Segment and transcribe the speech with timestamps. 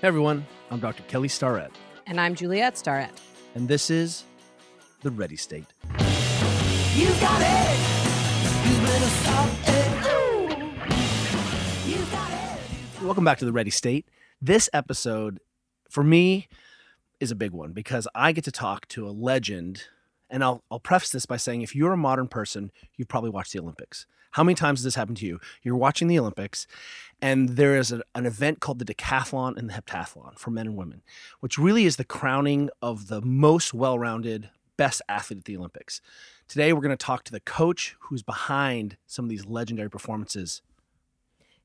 [0.00, 1.02] Hey everyone, I'm Dr.
[1.04, 1.70] Kelly Starrett,
[2.06, 3.10] And I'm Juliet Starrett.
[3.54, 4.24] and this is
[5.02, 5.66] The Ready State.
[6.94, 7.78] You got it.
[8.66, 9.86] You better stop it.
[11.88, 13.02] You got it.
[13.02, 14.08] Welcome back to The Ready State.
[14.40, 15.38] This episode,
[15.90, 16.48] for me,
[17.20, 19.84] is a big one because I get to talk to a legend.
[20.30, 23.52] And I'll, I'll preface this by saying if you're a modern person, you've probably watched
[23.52, 24.06] the Olympics.
[24.32, 25.40] How many times has this happened to you?
[25.62, 26.66] You're watching the Olympics,
[27.20, 30.76] and there is a, an event called the decathlon and the heptathlon for men and
[30.76, 31.02] women,
[31.40, 36.00] which really is the crowning of the most well rounded, best athlete at the Olympics.
[36.46, 40.62] Today, we're going to talk to the coach who's behind some of these legendary performances.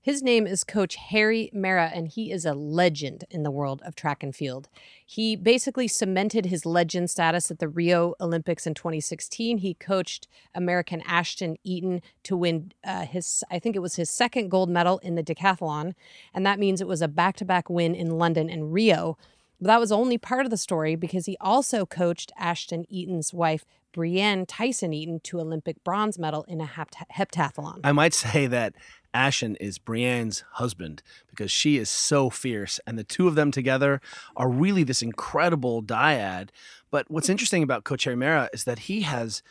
[0.06, 3.96] His name is Coach Harry Marra, and he is a legend in the world of
[3.96, 4.70] track and field.
[5.04, 9.58] He basically cemented his legend status at the Rio Olympics in 2016.
[9.58, 14.50] He coached American Ashton Eaton to win uh, his, I think it was his second
[14.50, 15.96] gold medal in the decathlon.
[16.36, 19.18] And that means it was a back to back win in London and Rio.
[19.60, 23.66] But that was only part of the story because he also coached Ashton Eaton's wife,
[23.96, 27.80] Brianne Theissen-Eaton, to Olympic bronze medal in a hept- heptathlon.
[27.84, 28.76] I might say that
[29.14, 34.02] Ashton is Brianne's husband because she is so fierce, and the two of them together
[34.36, 36.50] are really this incredible dyad.
[36.92, 39.42] But what's interesting about Coach Marra is that he has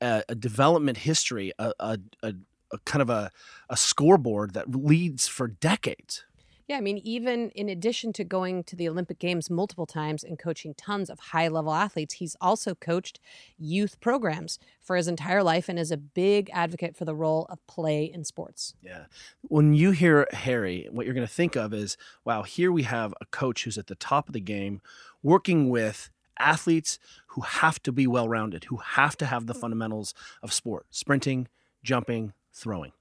[0.00, 2.34] a, a development history, a, a, a,
[2.72, 3.30] a kind of a,
[3.68, 6.24] a scoreboard that leads for decades.
[6.70, 10.38] Yeah, I mean, even in addition to going to the Olympic Games multiple times and
[10.38, 13.18] coaching tons of high level athletes, he's also coached
[13.58, 17.58] youth programs for his entire life and is a big advocate for the role of
[17.66, 18.74] play in sports.
[18.80, 19.06] Yeah.
[19.40, 23.12] When you hear Harry, what you're going to think of is, wow, here we have
[23.20, 24.80] a coach who's at the top of the game
[25.24, 29.60] working with athletes who have to be well rounded, who have to have the mm.
[29.60, 31.48] fundamentals of sport sprinting,
[31.82, 32.92] jumping, throwing.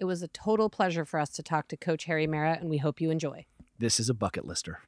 [0.00, 2.78] It was a total pleasure for us to talk to Coach Harry Marra, and we
[2.78, 3.44] hope you enjoy.
[3.78, 4.78] This is a bucket lister.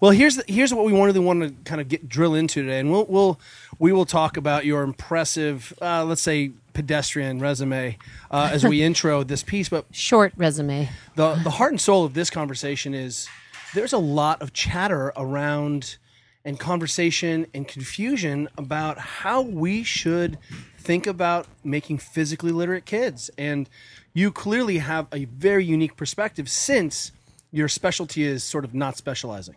[0.00, 2.62] Well, here's the, here's what we wanted to want to kind of get drill into
[2.62, 3.40] today, and we'll we'll
[3.78, 7.96] we will talk about your impressive, uh, let's say, pedestrian resume
[8.30, 9.70] uh, as we intro this piece.
[9.70, 10.90] But Short resume.
[11.16, 13.28] the the heart and soul of this conversation is
[13.74, 15.96] there's a lot of chatter around
[16.44, 20.38] and conversation and confusion about how we should
[20.80, 23.68] think about making physically literate kids and
[24.14, 27.12] you clearly have a very unique perspective since
[27.52, 29.56] your specialty is sort of not specializing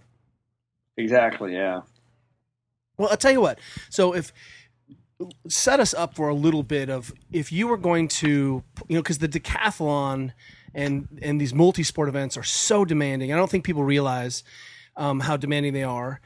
[0.98, 1.54] Exactly.
[1.54, 1.82] Yeah.
[2.98, 3.58] well i'll tell you what
[3.90, 4.34] so if
[5.48, 9.02] set us up for a little bit of if you were going to you know
[9.02, 10.34] because the decathlon
[10.74, 14.44] and and these multi-sport events are so demanding i don't think people realize
[14.98, 16.20] um, how demanding they are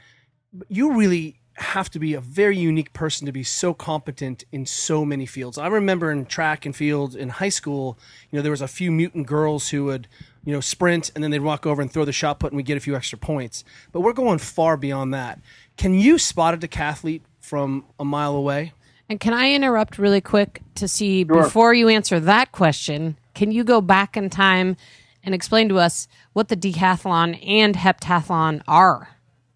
[0.52, 4.64] but you really have to be a very unique person to be so competent in
[4.64, 5.58] so many fields.
[5.58, 7.98] I remember in track and field in high school,
[8.30, 10.06] you know, there was a few mutant girls who would,
[10.44, 12.62] you know, sprint and then they'd walk over and throw the shot put and we
[12.62, 13.64] get a few extra points.
[13.92, 15.40] But we're going far beyond that.
[15.76, 18.72] Can you spot a decathlete from a mile away?
[19.08, 21.42] And can I interrupt really quick to see Sure.
[21.42, 23.18] before you answer that question?
[23.34, 24.76] Can you go back in time
[25.24, 29.08] and explain to us what the decathlon and heptathlon are,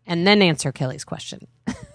[0.06, 1.46] and then answer Kelly's question?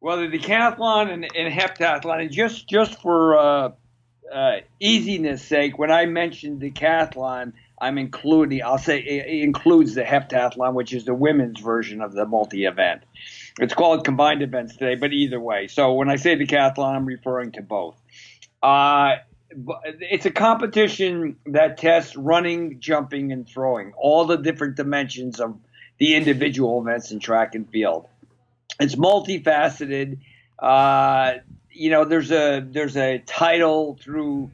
[0.00, 3.70] Well, the decathlon and, and heptathlon, and just just for uh,
[4.32, 8.62] uh, easiness sake, when I mentioned decathlon, I'm including.
[8.62, 13.02] I'll say it it includes the heptathlon, which is the women's version of the multi-event.
[13.58, 15.66] It's called combined events today, but either way.
[15.66, 18.00] So when I say decathlon, I'm referring to both.
[18.62, 19.16] Uh,
[19.50, 25.58] it's a competition that tests running, jumping, and throwing, all the different dimensions of
[25.98, 28.06] the individual events in track and field.
[28.80, 30.18] It's multifaceted.
[30.58, 31.34] Uh,
[31.70, 34.50] you know, there's a there's a title through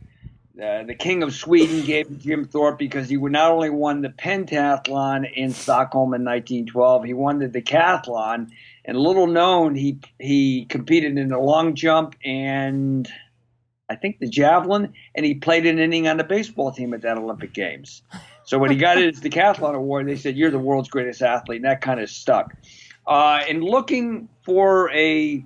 [0.62, 5.31] uh, the King of Sweden gave Jim Thorpe because he not only won the pentathlon
[5.33, 8.51] in Stockholm in 1912, he won the decathlon.
[8.84, 13.09] And little known, he he competed in the long jump and
[13.89, 17.19] I think the javelin, and he played an inning on the baseball team at that
[17.19, 18.03] Olympic Games.
[18.45, 21.71] So when he got his decathlon award, they said, "You're the world's greatest athlete," and
[21.71, 22.54] that kind of stuck.
[23.06, 25.45] Uh, and looking for a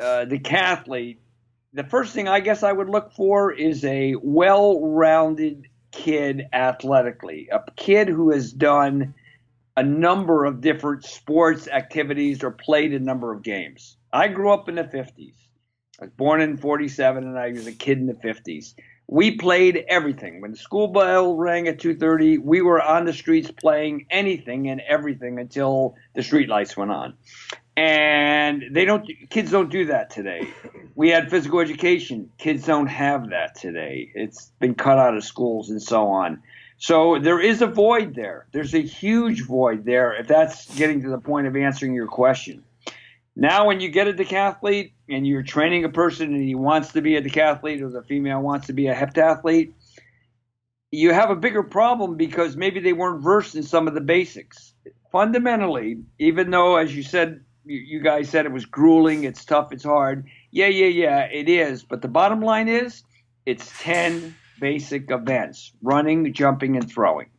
[0.00, 1.18] uh, decathlete,
[1.72, 7.62] the first thing I guess I would look for is a well-rounded kid athletically, a
[7.76, 9.14] kid who has done
[9.76, 13.96] a number of different sports activities or played a number of games.
[14.12, 15.34] I grew up in the 50s.
[16.00, 18.74] I was born in 47 and I was a kid in the 50s.
[19.10, 20.42] We played everything.
[20.42, 24.82] When the school bell rang at 2:30, we were on the streets playing anything and
[24.86, 27.14] everything until the street lights went on.
[27.74, 30.48] And they don't kids don't do that today.
[30.94, 32.28] We had physical education.
[32.36, 34.10] Kids don't have that today.
[34.14, 36.42] It's been cut out of schools and so on.
[36.76, 38.46] So there is a void there.
[38.52, 42.62] There's a huge void there if that's getting to the point of answering your question.
[43.40, 47.00] Now, when you get a decathlete and you're training a person and he wants to
[47.00, 49.72] be a decathlete or the female wants to be a heptathlete,
[50.90, 54.74] you have a bigger problem because maybe they weren't versed in some of the basics.
[55.12, 59.70] Fundamentally, even though, as you said, you, you guys said it was grueling, it's tough,
[59.70, 60.26] it's hard.
[60.50, 61.84] Yeah, yeah, yeah, it is.
[61.84, 63.04] But the bottom line is
[63.46, 67.30] it's 10 basic events running, jumping, and throwing.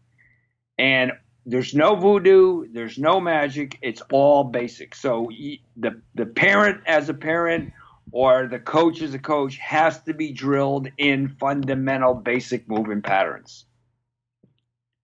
[0.78, 1.12] And
[1.46, 4.94] there's no voodoo, there's no magic, it's all basic.
[4.96, 5.30] So
[5.78, 7.72] the, the parent, as a parent,
[8.12, 13.66] or the coach as a coach, has to be drilled in fundamental basic movement patterns.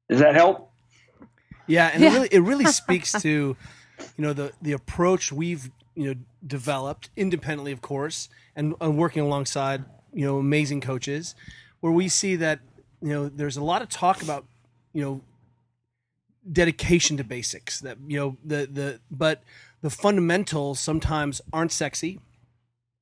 [0.10, 0.72] Does that help?
[1.68, 2.10] Yeah, and Yeah.
[2.10, 3.58] it really it really speaks to, you
[4.18, 9.86] know, the the approach we've you know developed independently, of course, and, and working alongside
[10.14, 11.34] you know amazing coaches,
[11.80, 12.60] where we see that
[13.02, 14.46] you know there's a lot of talk about
[14.94, 15.22] you know
[16.51, 19.44] dedication to basics that you know the the but
[19.81, 22.19] the fundamentals sometimes aren't sexy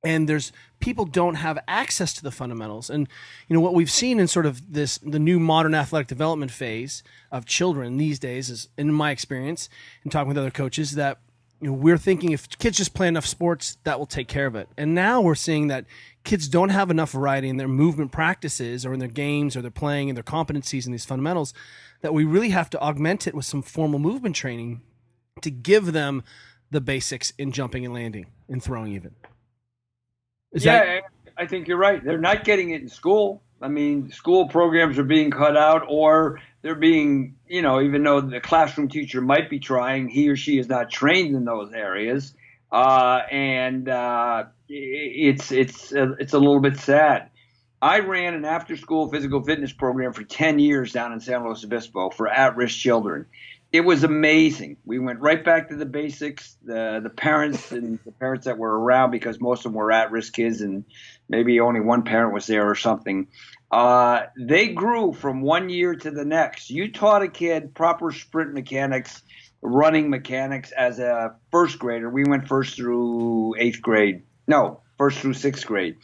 [0.04, 2.90] and there's people don't have access to the fundamentals.
[2.90, 3.08] And
[3.48, 7.02] you know what we've seen in sort of this the new modern athletic development phase
[7.32, 9.68] of children these days is in my experience
[10.02, 11.18] and talking with other coaches that
[11.60, 14.54] you know we're thinking if kids just play enough sports that will take care of
[14.54, 14.68] it.
[14.76, 15.86] And now we're seeing that
[16.22, 19.70] kids don't have enough variety in their movement practices or in their games or their
[19.70, 21.54] playing and their competencies and these fundamentals
[22.04, 24.82] that we really have to augment it with some formal movement training
[25.40, 26.22] to give them
[26.70, 29.14] the basics in jumping and landing and throwing even
[30.52, 31.00] is that yeah,
[31.38, 32.04] I think you're right.
[32.04, 33.42] They're not getting it in school.
[33.62, 38.20] I mean, school programs are being cut out, or they're being, you know, even though
[38.20, 42.34] the classroom teacher might be trying, he or she is not trained in those areas,
[42.70, 47.30] uh, and uh, it's it's uh, it's a little bit sad.
[47.84, 52.08] I ran an after-school physical fitness program for 10 years down in San Luis Obispo
[52.08, 53.26] for at-risk children.
[53.72, 54.78] It was amazing.
[54.86, 56.56] We went right back to the basics.
[56.64, 60.32] The the parents and the parents that were around because most of them were at-risk
[60.32, 60.86] kids and
[61.28, 63.28] maybe only one parent was there or something.
[63.70, 66.70] Uh, they grew from one year to the next.
[66.70, 69.22] You taught a kid proper sprint mechanics,
[69.60, 72.08] running mechanics as a first grader.
[72.08, 74.22] We went first through eighth grade.
[74.46, 75.96] No, first through sixth grade.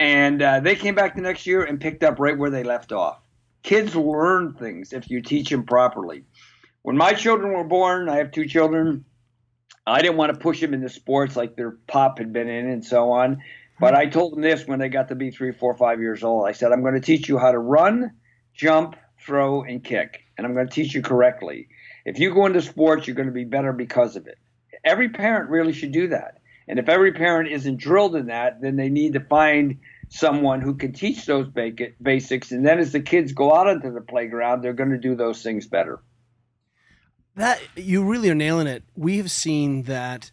[0.00, 2.90] And uh, they came back the next year and picked up right where they left
[2.90, 3.20] off.
[3.62, 6.24] Kids learn things if you teach them properly.
[6.80, 9.04] When my children were born, I have two children.
[9.86, 12.82] I didn't want to push them into sports like their pop had been in and
[12.82, 13.42] so on.
[13.78, 16.48] But I told them this when they got to be three, four, five years old.
[16.48, 18.12] I said, I'm going to teach you how to run,
[18.54, 20.22] jump, throw, and kick.
[20.38, 21.68] And I'm going to teach you correctly.
[22.06, 24.38] If you go into sports, you're going to be better because of it.
[24.82, 26.39] Every parent really should do that.
[26.70, 30.76] And if every parent isn't drilled in that, then they need to find someone who
[30.76, 31.48] can teach those
[32.00, 32.52] basics.
[32.52, 35.42] And then as the kids go out into the playground, they're going to do those
[35.42, 36.00] things better.
[37.36, 38.84] that you really are nailing it.
[38.96, 40.30] We have seen that,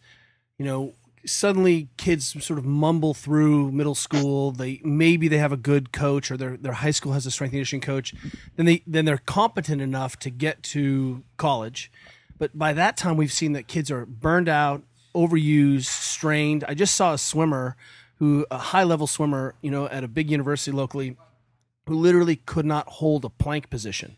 [0.58, 0.94] you know,
[1.26, 4.52] suddenly kids sort of mumble through middle school.
[4.52, 7.52] They maybe they have a good coach or their their high school has a strength
[7.52, 8.14] and conditioning coach.
[8.56, 11.92] Then they then they're competent enough to get to college.
[12.38, 14.84] But by that time we've seen that kids are burned out,
[15.18, 16.64] overused, strained.
[16.68, 17.76] I just saw a swimmer
[18.20, 21.18] who a high level swimmer, you know, at a big university locally
[21.88, 24.16] who literally could not hold a plank position.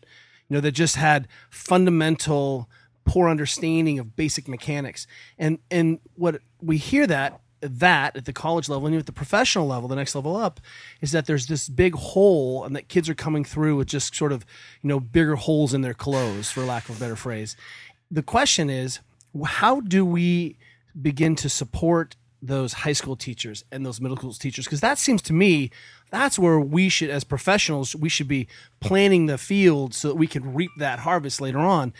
[0.48, 2.68] You know, that just had fundamental
[3.04, 5.06] poor understanding of basic mechanics.
[5.38, 9.12] And and what we hear that that at the college level and even at the
[9.12, 10.60] professional level, the next level up,
[11.00, 14.32] is that there's this big hole and that kids are coming through with just sort
[14.32, 14.46] of,
[14.82, 17.56] you know, bigger holes in their clothes, for lack of a better phrase.
[18.10, 19.00] The question is,
[19.44, 20.56] how do we
[21.00, 25.20] begin to support those high school teachers and those middle school teachers because that seems
[25.22, 25.70] to me
[26.10, 28.48] that's where we should as professionals we should be
[28.80, 31.92] planting the field so that we can reap that harvest later on.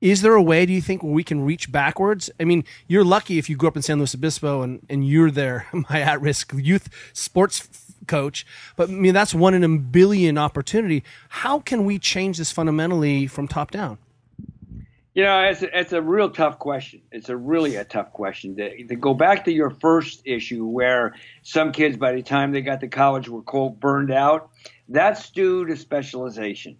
[0.00, 2.30] Is there a way do you think where we can reach backwards?
[2.38, 5.30] I mean you're lucky if you grew up in san luis obispo and, and you're
[5.30, 7.68] there my at-risk youth sports
[8.06, 11.02] coach but i mean that's one in a billion opportunity.
[11.28, 13.98] How can we change this fundamentally from top down
[15.18, 17.02] You know, it's a, it's a real tough question.
[17.10, 18.54] It's a really a tough question.
[18.54, 22.60] To, to go back to your first issue, where some kids by the time they
[22.60, 24.50] got to college were quote burned out,
[24.88, 26.76] that's due to specialization.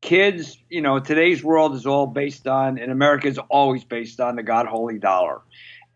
[0.00, 4.36] Kids, you know, today's world is all based on, and America is always based on
[4.36, 5.40] the God holy dollar.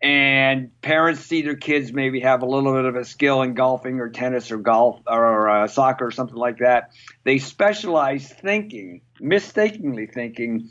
[0.01, 4.01] And parents see their kids maybe have a little bit of a skill in golfing
[4.01, 6.91] or tennis or golf or uh, soccer or something like that.
[7.23, 10.69] They specialize thinking, mistakenly thinking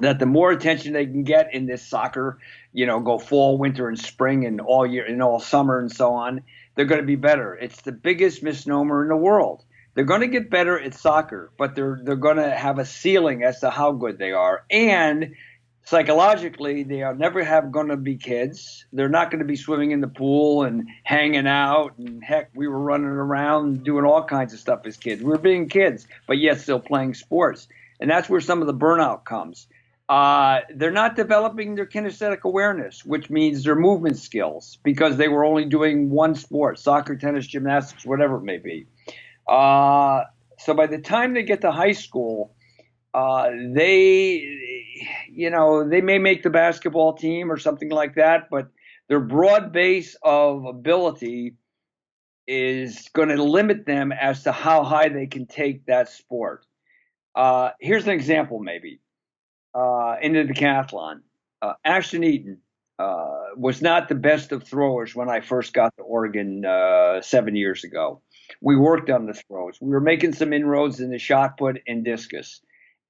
[0.00, 2.38] that the more attention they can get in this soccer,
[2.72, 6.14] you know, go fall, winter, and spring, and all year, and all summer, and so
[6.14, 6.42] on,
[6.74, 7.54] they're going to be better.
[7.54, 9.64] It's the biggest misnomer in the world.
[9.94, 13.42] They're going to get better at soccer, but they're they're going to have a ceiling
[13.42, 15.34] as to how good they are, and
[15.86, 18.84] psychologically they are never have going to be kids.
[18.92, 22.68] They're not going to be swimming in the pool and hanging out, and heck, we
[22.68, 25.22] were running around doing all kinds of stuff as kids.
[25.22, 27.66] We were being kids, but yet still playing sports,
[27.98, 29.66] and that's where some of the burnout comes.
[30.08, 35.44] Uh, they're not developing their kinesthetic awareness, which means their movement skills, because they were
[35.44, 38.86] only doing one sport soccer, tennis, gymnastics, whatever it may be.
[39.48, 40.22] Uh,
[40.58, 42.54] so by the time they get to high school,
[43.14, 44.46] uh, they,
[45.28, 48.68] you know, they may make the basketball team or something like that, but
[49.08, 51.54] their broad base of ability
[52.46, 56.64] is going to limit them as to how high they can take that sport.
[57.34, 59.00] Uh, here's an example, maybe
[59.76, 61.20] uh, in the decathlon.
[61.60, 62.58] Uh, Ashton Eaton
[62.98, 67.54] uh, was not the best of throwers when I first got to Oregon uh, seven
[67.54, 68.22] years ago.
[68.62, 69.78] We worked on the throws.
[69.80, 72.60] We were making some inroads in the shot put and discus,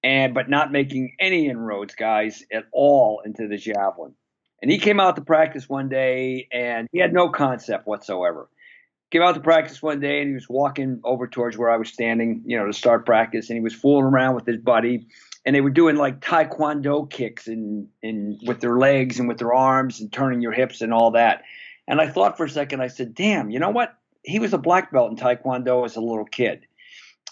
[0.03, 4.15] and but not making any inroads, guys, at all into the javelin.
[4.61, 8.49] And he came out to practice one day, and he had no concept whatsoever.
[9.13, 11.91] Came out to practice one day, and he was walking over towards where I was
[11.91, 15.07] standing, you know, to start practice, and he was fooling around with his buddy,
[15.47, 19.55] and they were doing like taekwondo kicks and and with their legs and with their
[19.55, 21.45] arms and turning your hips and all that.
[21.87, 23.97] And I thought for a second, I said, "Damn, you know what?
[24.25, 26.67] He was a black belt in taekwondo as a little kid."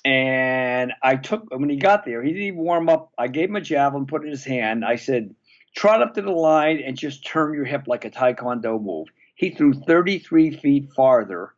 [0.04, 3.12] And I took when he got there, he didn't even warm up.
[3.18, 4.84] I gave him a javelin, put it in his hand.
[4.84, 5.34] I said,
[5.74, 9.50] "Trot up to the line and just turn your hip like a taekwondo move." He
[9.50, 11.52] threw 33 feet farther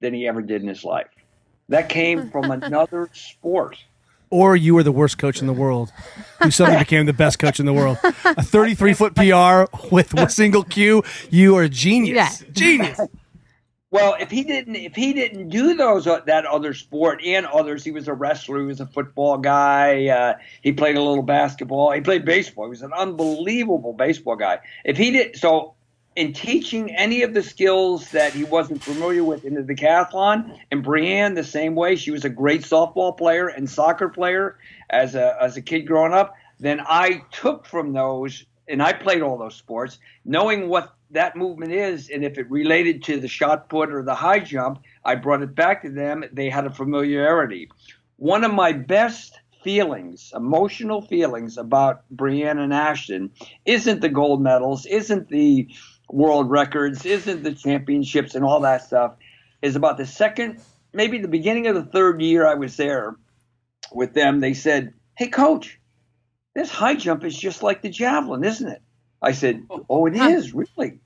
[0.00, 1.08] than he ever did in his life.
[1.70, 3.78] That came from another sport.
[4.32, 5.92] Or you were the worst coach in the world,
[6.42, 7.98] who suddenly became the best coach in the world.
[8.24, 11.04] A 33 foot PR with a single cue.
[11.28, 12.42] You are a genius.
[12.42, 12.48] Yeah.
[12.52, 13.00] Genius.
[13.92, 17.84] Well, if he didn't, if he didn't do those uh, that other sport and others,
[17.84, 18.60] he was a wrestler.
[18.60, 20.06] He was a football guy.
[20.06, 21.92] Uh, he played a little basketball.
[21.92, 22.64] He played baseball.
[22.64, 24.60] He was an unbelievable baseball guy.
[24.86, 25.74] If he did so,
[26.14, 30.84] in teaching any of the skills that he wasn't familiar with in the decathlon, and
[30.84, 34.58] Brianne the same way, she was a great softball player and soccer player
[34.90, 36.34] as a as a kid growing up.
[36.58, 41.72] Then I took from those, and I played all those sports, knowing what that movement
[41.72, 45.42] is, and if it related to the shot put or the high jump, I brought
[45.42, 46.24] it back to them.
[46.32, 47.70] They had a familiarity.
[48.16, 53.30] One of my best feelings, emotional feelings about Brianne and Ashton
[53.64, 55.68] isn't the gold medals, isn't the
[56.12, 59.14] world records, isn't the championships and all that stuff,
[59.60, 60.60] is about the second,
[60.92, 63.16] maybe the beginning of the third year I was there
[63.92, 64.40] with them.
[64.40, 65.80] They said, Hey, coach,
[66.54, 68.82] this high jump is just like the javelin, isn't it?
[69.20, 71.00] I said, Oh, it is, really.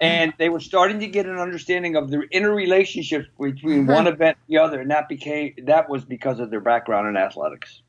[0.00, 3.92] And they were starting to get an understanding of the interrelationships between mm-hmm.
[3.92, 7.16] one event and the other, and that became that was because of their background in
[7.16, 7.82] athletics.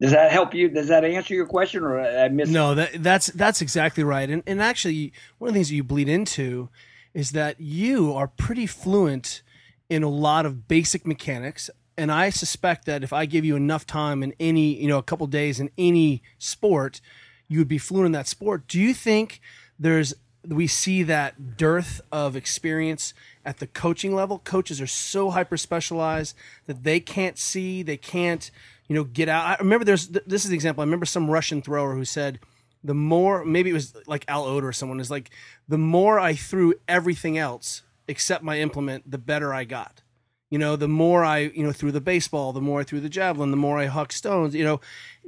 [0.00, 0.68] Does that help you?
[0.70, 2.50] Does that answer your question, or I missed?
[2.50, 4.28] No, that that's that's exactly right.
[4.30, 6.70] And and actually, one of the things that you bleed into
[7.12, 9.42] is that you are pretty fluent
[9.90, 11.68] in a lot of basic mechanics.
[11.98, 15.02] And I suspect that if I give you enough time in any, you know, a
[15.02, 17.02] couple days in any sport,
[17.46, 18.66] you would be fluent in that sport.
[18.68, 19.40] Do you think
[19.78, 20.14] there's
[20.46, 23.12] we see that dearth of experience
[23.44, 24.38] at the coaching level?
[24.38, 26.34] Coaches are so hyper specialized
[26.66, 28.50] that they can't see, they can't
[28.90, 29.46] you know, get out.
[29.46, 30.82] I remember there's this is the example.
[30.82, 32.40] I remember some Russian thrower who said,
[32.82, 35.30] the more maybe it was like Al Oerter or someone is like,
[35.68, 40.02] the more I threw everything else except my implement, the better I got.
[40.50, 43.08] You know, the more I, you know, threw the baseball, the more I threw the
[43.08, 44.56] javelin, the more I huck stones.
[44.56, 44.80] You know,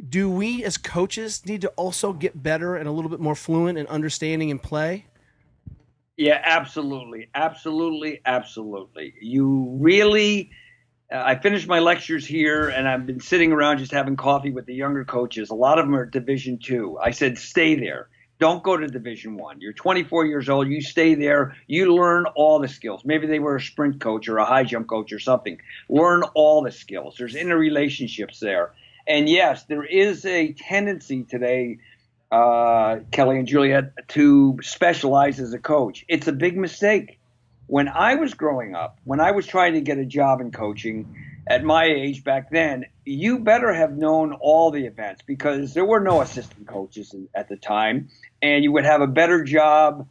[0.09, 3.79] do we as coaches need to also get better and a little bit more fluent
[3.79, 5.07] in understanding and play?
[6.17, 9.15] Yeah, absolutely, absolutely, absolutely.
[9.21, 10.51] You really
[11.13, 14.75] I finished my lectures here, and I've been sitting around just having coffee with the
[14.75, 15.51] younger coaches.
[15.51, 16.99] A lot of them are Division two.
[16.99, 18.09] I said, stay there.
[18.39, 19.61] Don't go to Division one.
[19.61, 20.69] You're 24 years old.
[20.69, 21.55] You stay there.
[21.67, 23.03] You learn all the skills.
[23.05, 25.59] Maybe they were a sprint coach or a high jump coach or something.
[25.89, 27.17] Learn all the skills.
[27.19, 28.73] There's interrelationships there.
[29.07, 31.79] And yes, there is a tendency today,
[32.31, 36.05] uh, Kelly and Juliet, to specialize as a coach.
[36.09, 37.21] It's a big mistake
[37.67, 41.17] when I was growing up, when I was trying to get a job in coaching
[41.47, 46.01] at my age back then, you better have known all the events because there were
[46.01, 48.09] no assistant coaches at the time,
[48.41, 50.09] and you would have a better job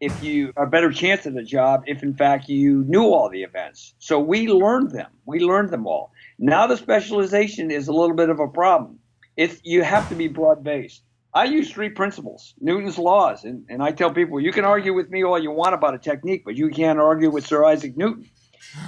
[0.00, 3.44] if you a better chance at a job if in fact you knew all the
[3.44, 3.94] events.
[4.00, 5.10] So we learned them.
[5.24, 6.12] We learned them all.
[6.40, 8.98] Now the specialization is a little bit of a problem.
[9.36, 11.02] It's you have to be broad based.
[11.34, 15.08] I use three principles, Newton's laws, and, and I tell people you can argue with
[15.08, 18.28] me all you want about a technique, but you can't argue with Sir Isaac Newton.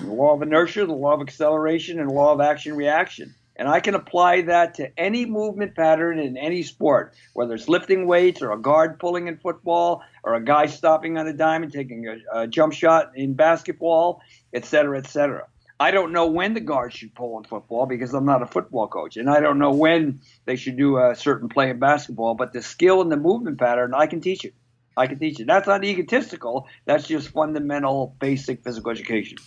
[0.03, 3.35] The law of inertia, the law of acceleration, and the law of action reaction.
[3.57, 8.07] And I can apply that to any movement pattern in any sport, whether it's lifting
[8.07, 11.73] weights or a guard pulling in football or a guy stopping on a dime and
[11.73, 14.21] taking a, a jump shot in basketball,
[14.53, 15.47] et cetera, et cetera.
[15.81, 18.87] I don't know when the guards should pull in football because I'm not a football
[18.87, 22.35] coach, and I don't know when they should do a certain play in basketball.
[22.35, 24.55] But the skill and the movement pattern, I can teach it.
[24.97, 25.47] I can teach it.
[25.47, 26.69] That's not egotistical.
[26.85, 29.39] That's just fundamental, basic physical education.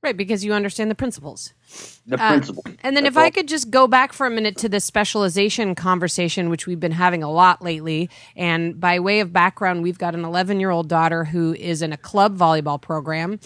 [0.00, 1.54] Right, because you understand the principles.
[2.06, 2.64] The Uh, principle.
[2.84, 5.74] And then That's if I could just go back for a minute to the specialization
[5.74, 8.08] conversation, which we've been having a lot lately.
[8.36, 11.92] And by way of background, we've got an 11 year old daughter who is in
[11.92, 13.40] a club volleyball program.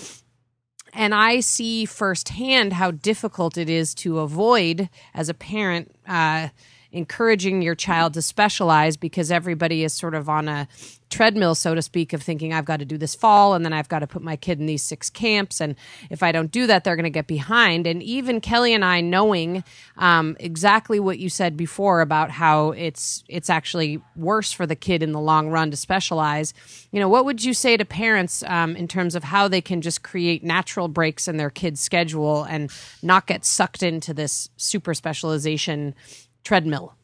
[0.92, 6.49] And I see firsthand how difficult it is to avoid, as a parent, uh,
[6.92, 10.68] encouraging your child to specialize because everybody is sort of on a
[11.12, 13.88] treadmill, so to speak, of thinking, I've got to do this fall and then I've
[13.88, 15.61] got to put my kid in these six camps.
[15.61, 15.76] And
[16.11, 17.87] if I don't do that, they're going to get behind.
[17.87, 19.62] And even Kelly and I knowing
[19.99, 25.02] um, exactly what you said before about how it's it's actually worse for the kid
[25.02, 26.54] in the long run to specialize.
[26.90, 29.82] You know, what would you say to parents um, in terms of how they can
[29.82, 32.70] just create natural breaks in their kid's schedule and
[33.02, 35.94] not get sucked into this super specialization
[36.44, 36.94] treadmill?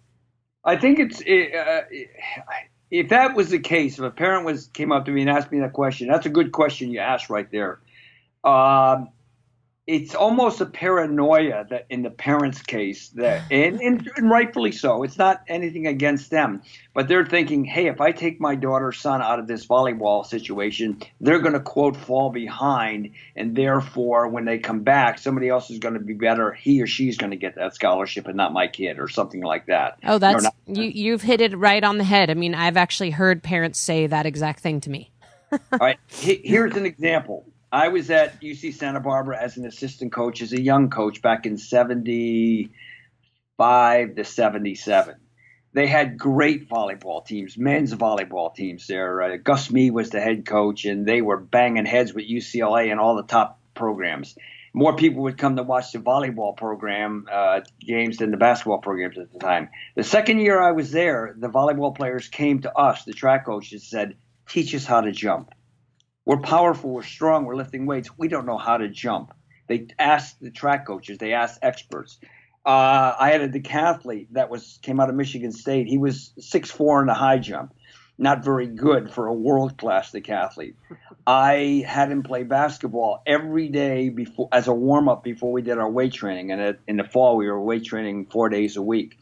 [0.64, 1.82] I think it's uh,
[2.90, 5.52] if that was the case, if a parent was came up to me and asked
[5.52, 7.80] me that question, that's a good question you asked right there.
[8.44, 9.10] Um,
[9.88, 15.02] it's almost a paranoia that in the parents' case that and, and, and rightfully so.
[15.02, 19.22] It's not anything against them, but they're thinking, hey, if I take my daughter son
[19.22, 24.58] out of this volleyball situation, they're going to quote fall behind, and therefore when they
[24.58, 26.52] come back, somebody else is going to be better.
[26.52, 29.66] He or she's going to get that scholarship, and not my kid, or something like
[29.66, 29.98] that.
[30.04, 30.82] Oh, that's not- you.
[30.84, 32.28] You've hit it right on the head.
[32.28, 35.10] I mean, I've actually heard parents say that exact thing to me.
[35.52, 37.46] All right, here's an example.
[37.70, 41.44] I was at UC Santa Barbara as an assistant coach, as a young coach back
[41.44, 45.14] in 75 to 77.
[45.74, 49.20] They had great volleyball teams, men's volleyball teams there.
[49.20, 52.98] Uh, Gus Mee was the head coach, and they were banging heads with UCLA and
[52.98, 54.34] all the top programs.
[54.72, 59.18] More people would come to watch the volleyball program uh, games than the basketball programs
[59.18, 59.68] at the time.
[59.94, 63.86] The second year I was there, the volleyball players came to us, the track coaches,
[63.86, 64.16] said,
[64.48, 65.52] "Teach us how to jump."
[66.28, 68.10] We're powerful, we're strong, we're lifting weights.
[68.18, 69.32] We don't know how to jump.
[69.66, 72.18] They asked the track coaches, they asked experts.
[72.66, 75.86] Uh, I had a decathlete that was came out of Michigan State.
[75.86, 77.72] He was six four in the high jump,
[78.18, 80.74] not very good for a world class decathlete.
[81.26, 85.78] I had him play basketball every day before as a warm up before we did
[85.78, 86.52] our weight training.
[86.52, 89.18] And in the fall, we were weight training four days a week.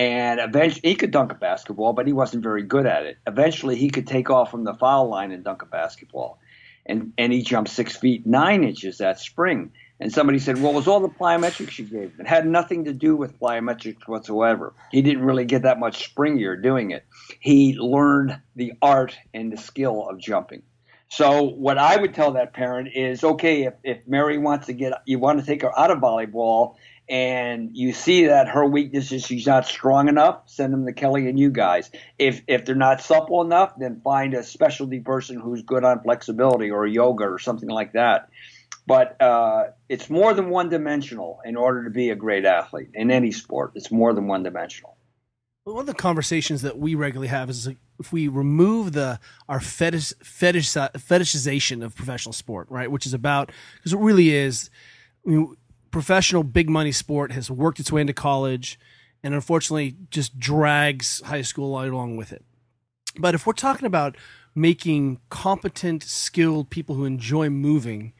[0.00, 3.18] And eventually, he could dunk a basketball, but he wasn't very good at it.
[3.26, 6.38] Eventually, he could take off from the foul line and dunk a basketball.
[6.86, 9.72] And, and he jumped six feet nine inches that spring.
[10.00, 12.20] And somebody said, Well, it was all the plyometrics you gave him.
[12.20, 14.72] It had nothing to do with plyometrics whatsoever.
[14.90, 17.04] He didn't really get that much springier doing it.
[17.38, 20.62] He learned the art and the skill of jumping.
[21.10, 24.94] So what I would tell that parent is, okay, if, if Mary wants to get,
[25.04, 26.76] you want to take her out of volleyball,
[27.10, 31.28] and you see that her weakness is she's not strong enough, send them to Kelly
[31.28, 31.90] and you guys.
[32.18, 36.70] If if they're not supple enough, then find a specialty person who's good on flexibility
[36.70, 38.30] or yoga or something like that.
[38.86, 43.10] But uh, it's more than one dimensional in order to be a great athlete in
[43.10, 43.72] any sport.
[43.74, 44.96] It's more than one dimensional.
[45.64, 47.68] One of the conversations that we regularly have is
[47.98, 49.18] if we remove the
[49.48, 52.90] our fetish, fetish fetishization of professional sport, right?
[52.90, 54.70] Which is about because it really is.
[55.26, 55.56] I mean,
[55.90, 58.78] professional big money sport has worked its way into college,
[59.22, 62.44] and unfortunately, just drags high school along with it.
[63.18, 64.16] But if we're talking about
[64.54, 68.12] making competent, skilled people who enjoy moving,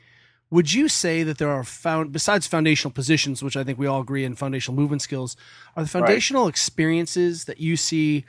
[0.51, 4.01] would you say that there are found besides foundational positions, which I think we all
[4.01, 5.37] agree in foundational movement skills,
[5.77, 8.25] are the foundational experiences that you see,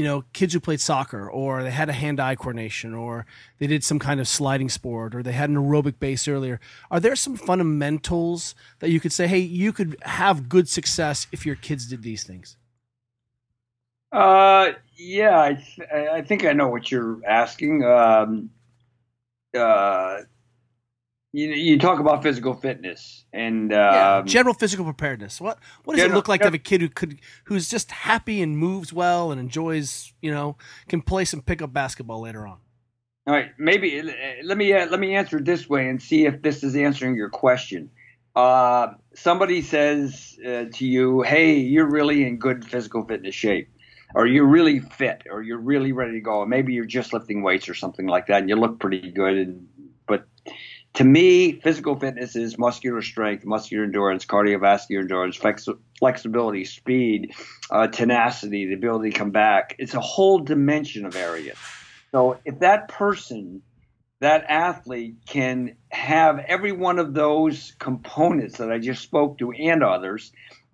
[0.00, 3.26] you know, kids who played soccer or they had a hand-eye coordination or
[3.58, 6.58] they did some kind of sliding sport or they had an aerobic base earlier.
[6.90, 11.44] Are there some fundamentals that you could say, hey, you could have good success if
[11.44, 12.56] your kids did these things?
[14.10, 17.84] Uh, yeah, I, th- I think I know what you're asking.
[17.84, 18.48] Um,
[19.54, 20.20] uh,
[21.32, 25.40] you, you talk about physical fitness and Yeah, um, general physical preparedness.
[25.40, 28.42] What what does it look like to have a kid who could who's just happy
[28.42, 30.56] and moves well and enjoys, you know,
[30.88, 32.58] can play some pickup basketball later on?
[33.26, 34.04] All right, maybe uh,
[34.42, 37.14] let me uh, let me answer it this way and see if this is answering
[37.14, 37.90] your question.
[38.34, 43.68] Uh, somebody says uh, to you, "Hey, you're really in good physical fitness shape,
[44.14, 46.44] or you're really fit, or you're really ready to go.
[46.44, 49.36] Maybe you're just lifting weights or something like that, and you look pretty good.
[49.36, 49.68] And
[50.94, 57.32] to me, physical fitness is muscular strength, muscular endurance, cardiovascular endurance, flex- flexibility, speed,
[57.70, 59.76] uh, tenacity, the ability to come back.
[59.78, 61.56] It's a whole dimension of areas.
[62.12, 63.62] So if that person,
[64.20, 69.84] that athlete can have every one of those components that I just spoke to and
[69.84, 70.32] others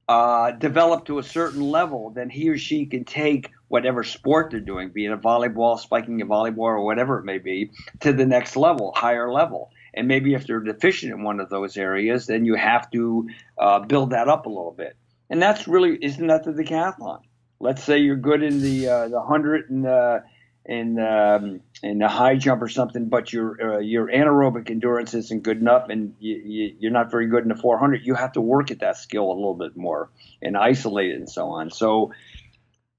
[0.08, 4.60] uh, develop to a certain level, then he or she can take whatever sport they're
[4.60, 8.24] doing, be it a volleyball, spiking a volleyball, or whatever it may be, to the
[8.24, 9.70] next level, higher level.
[9.96, 13.28] And maybe if they're deficient in one of those areas, then you have to
[13.58, 14.96] uh, build that up a little bit.
[15.30, 17.20] And that's really isn't that the decathlon?
[17.58, 20.20] Let's say you're good in the uh, the hundred and uh,
[20.66, 25.42] in um, in the high jump or something, but your uh, your anaerobic endurance isn't
[25.42, 28.04] good enough, and you, you, you're not very good in the 400.
[28.04, 30.10] You have to work at that skill a little bit more
[30.42, 31.70] and isolate it and so on.
[31.70, 32.12] So,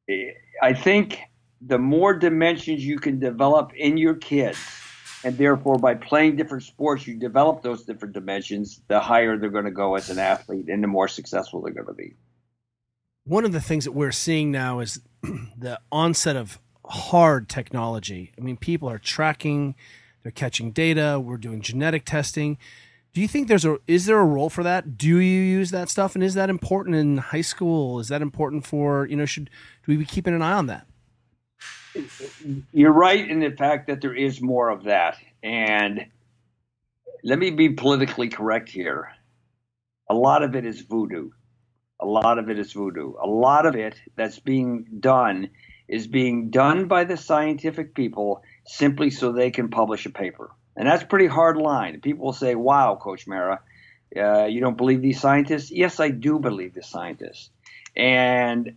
[0.09, 0.31] eh,
[0.61, 1.19] I think
[1.61, 4.57] the more dimensions you can develop in your kids,
[5.27, 8.79] and therefore by playing different sports, you develop those different dimensions.
[8.87, 11.87] The higher they're going to go as an athlete, and the more successful they're going
[11.87, 12.13] to be.
[13.25, 18.31] One of the things that we're seeing now is the onset of hard technology.
[18.37, 19.75] I mean, people are tracking,
[20.23, 22.57] they're catching data, we're doing genetic testing.
[23.11, 24.97] Do you think there's a is there a role for that?
[24.97, 27.99] Do you use that stuff and is that important in high school?
[27.99, 30.87] Is that important for, you know, should do we be keeping an eye on that?
[32.73, 35.17] You're right in the fact that there is more of that.
[35.43, 36.07] And
[37.23, 39.11] let me be politically correct here.
[40.09, 41.31] A lot of it is voodoo.
[41.99, 43.13] A lot of it is voodoo.
[43.21, 45.49] A lot of it that's being done
[45.87, 50.51] is being done by the scientific people simply so they can publish a paper.
[50.75, 52.01] And that's pretty hard line.
[52.01, 53.59] People will say, wow, Coach Marra,
[54.15, 55.71] uh, you don't believe these scientists?
[55.71, 57.49] Yes, I do believe the scientists.
[57.95, 58.75] And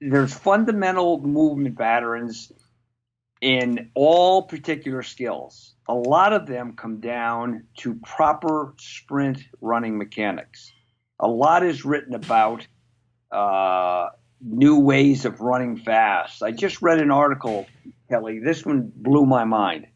[0.00, 2.52] there's fundamental movement patterns
[3.40, 5.74] in all particular skills.
[5.88, 10.72] A lot of them come down to proper sprint running mechanics.
[11.20, 12.66] A lot is written about
[13.30, 14.08] uh,
[14.40, 16.42] new ways of running fast.
[16.42, 17.66] I just read an article,
[18.08, 18.40] Kelly.
[18.40, 19.86] This one blew my mind.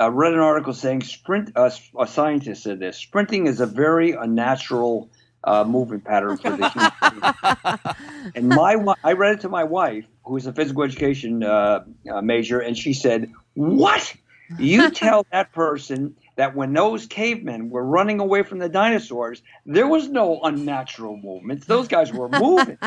[0.00, 1.52] I read an article saying sprint.
[1.56, 5.10] Uh, a scientist said this: sprinting is a very unnatural
[5.48, 8.32] uh, movement pattern for the human.
[8.34, 12.20] and my, I read it to my wife, who is a physical education uh, uh,
[12.20, 14.14] major, and she said, "What?
[14.58, 19.86] You tell that person that when those cavemen were running away from the dinosaurs, there
[19.86, 21.66] was no unnatural movements.
[21.66, 22.78] Those guys were moving."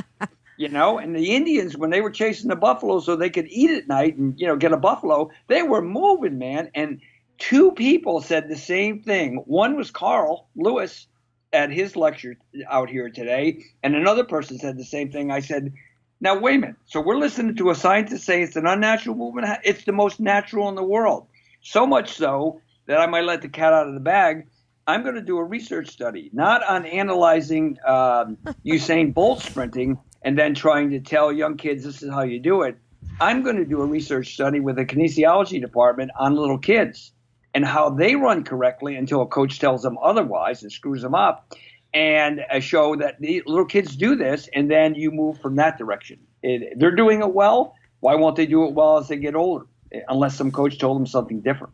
[0.58, 3.71] You know, and the Indians, when they were chasing the buffalo so they could eat
[3.71, 6.69] at night and, you know, get a buffalo, they were moving, man.
[6.76, 7.02] And
[7.39, 9.38] two people said the same thing.
[9.47, 11.08] One was Carl Lewis,
[11.53, 12.37] at his lecture
[12.69, 15.31] out here today, and another person said the same thing.
[15.31, 15.73] I said,
[16.19, 16.75] now wait a minute.
[16.85, 19.47] So we're listening to a scientist say it's an unnatural movement.
[19.63, 21.27] It's the most natural in the world.
[21.61, 24.47] So much so that I might let the cat out of the bag.
[24.87, 30.37] I'm going to do a research study, not on analyzing um, Usain Bolt sprinting and
[30.37, 32.77] then trying to tell young kids this is how you do it.
[33.19, 37.11] I'm going to do a research study with the kinesiology department on little kids
[37.53, 41.53] and how they run correctly until a coach tells them otherwise and screws them up,
[41.93, 45.77] and uh, show that the little kids do this, and then you move from that
[45.77, 46.19] direction.
[46.41, 47.75] It, they're doing it well.
[47.99, 49.65] Why won't they do it well as they get older?
[50.07, 51.73] Unless some coach told them something different.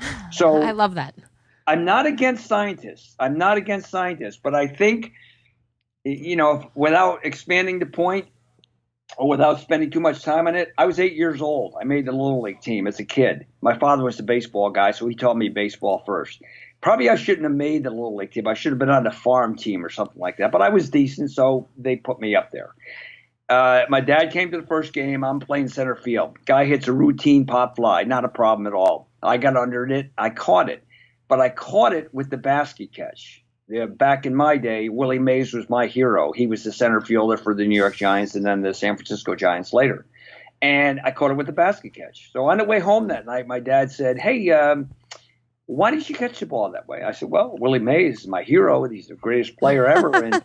[0.32, 1.14] So I love that.
[1.66, 3.14] I'm not against scientists.
[3.20, 5.12] I'm not against scientists, but I think,
[6.02, 8.26] you know, without expanding the point
[9.18, 11.74] without spending too much time on it, I was eight years old.
[11.80, 13.46] I made the little league team as a kid.
[13.60, 16.42] My father was the baseball guy, so he taught me baseball first.
[16.80, 18.46] Probably I shouldn't have made the little league team.
[18.46, 20.52] I should have been on the farm team or something like that.
[20.52, 22.74] But I was decent, so they put me up there.
[23.48, 25.22] Uh, my dad came to the first game.
[25.22, 26.38] I'm playing center field.
[26.46, 29.08] Guy hits a routine pop fly, not a problem at all.
[29.22, 30.10] I got under it.
[30.16, 30.84] I caught it,
[31.28, 33.43] but I caught it with the basket catch.
[33.68, 36.32] Yeah, back in my day, Willie Mays was my hero.
[36.32, 39.34] He was the center fielder for the New York Giants and then the San Francisco
[39.34, 40.04] Giants later.
[40.60, 42.30] And I caught it with the basket catch.
[42.32, 44.90] So on the way home that night, my dad said, Hey, um,
[45.66, 47.02] why did you catch the ball that way?
[47.02, 48.84] I said, Well, Willie Mays is my hero.
[48.84, 50.14] He's the greatest player ever.
[50.14, 50.44] And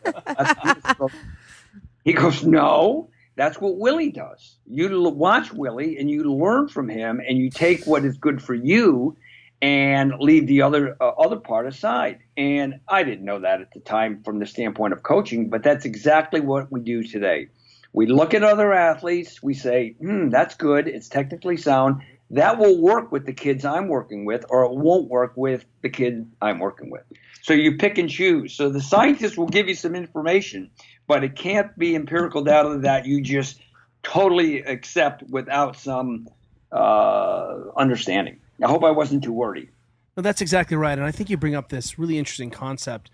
[2.05, 4.57] he goes, No, that's what Willie does.
[4.65, 8.53] You watch Willie and you learn from him and you take what is good for
[8.53, 9.17] you
[9.61, 12.19] and leave the other uh, other part aside.
[12.37, 15.85] And I didn't know that at the time from the standpoint of coaching, but that's
[15.85, 17.49] exactly what we do today.
[17.91, 20.87] We look at other athletes, we say, "Hmm, that's good.
[20.87, 22.01] It's technically sound.
[22.31, 25.89] That will work with the kids I'm working with, or it won't work with the
[25.89, 27.03] kid I'm working with."
[27.41, 28.53] So you pick and choose.
[28.53, 30.69] So the scientists will give you some information,
[31.07, 33.59] but it can't be empirical data that you just
[34.03, 36.29] totally accept without some
[36.71, 38.39] uh, understanding.
[38.63, 39.69] I hope I wasn't too wordy.
[40.17, 40.97] No, that's exactly right.
[40.97, 43.09] And I think you bring up this really interesting concept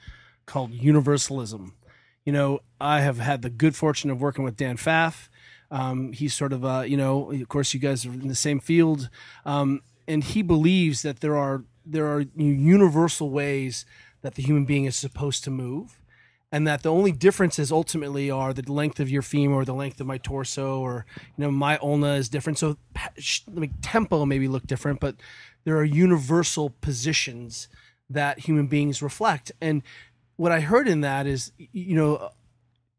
[0.46, 1.74] called universalism.
[2.24, 5.30] You know, I have had the good fortune of working with Dan Pfaff.
[5.70, 8.60] Um, he's sort of, uh, you know, of course, you guys are in the same
[8.60, 9.10] field,
[9.46, 13.86] um, and he believes that there are there are universal ways
[14.22, 16.02] that the human being is supposed to move,
[16.52, 20.00] and that the only differences ultimately are the length of your femur or the length
[20.00, 21.06] of my torso, or
[21.38, 22.60] you know, my ulna is different.
[22.60, 22.78] So,
[23.52, 25.16] like tempo maybe look different, but
[25.64, 27.68] there are universal positions
[28.10, 29.82] that human beings reflect, and
[30.38, 32.30] what I heard in that is, you know,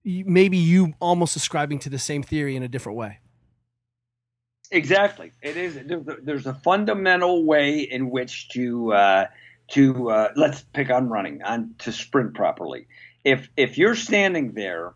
[0.04, 3.18] maybe you almost ascribing to the same theory in a different way.
[4.70, 5.78] Exactly, it is.
[6.22, 9.26] There's a fundamental way in which to uh,
[9.68, 12.88] to uh, let's pick on running on to sprint properly.
[13.26, 14.94] If if you're standing there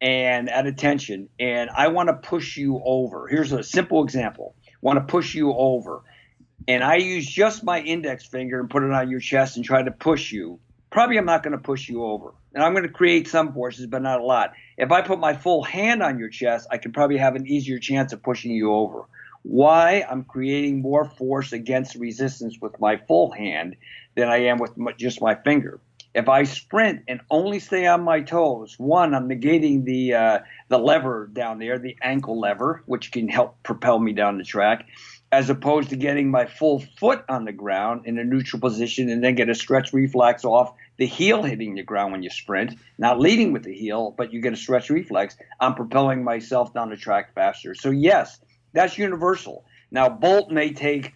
[0.00, 3.26] and at attention, and I want to push you over.
[3.26, 4.54] Here's a simple example.
[4.80, 6.02] Want to push you over,
[6.68, 9.82] and I use just my index finger and put it on your chest and try
[9.82, 10.60] to push you.
[10.90, 13.88] Probably I'm not going to push you over, and I'm going to create some forces,
[13.88, 14.52] but not a lot.
[14.78, 17.80] If I put my full hand on your chest, I could probably have an easier
[17.80, 19.06] chance of pushing you over.
[19.42, 20.06] Why?
[20.08, 23.74] I'm creating more force against resistance with my full hand
[24.14, 25.80] than I am with my, just my finger.
[26.14, 30.78] If I sprint and only stay on my toes, one, I'm negating the uh, the
[30.78, 34.86] lever down there, the ankle lever, which can help propel me down the track,
[35.32, 39.24] as opposed to getting my full foot on the ground in a neutral position and
[39.24, 43.18] then get a stretch reflex off the heel hitting the ground when you sprint, not
[43.18, 45.36] leading with the heel, but you get a stretch reflex.
[45.58, 47.74] I'm propelling myself down the track faster.
[47.74, 48.38] So yes,
[48.72, 49.64] that's universal.
[49.90, 51.12] Now Bolt may take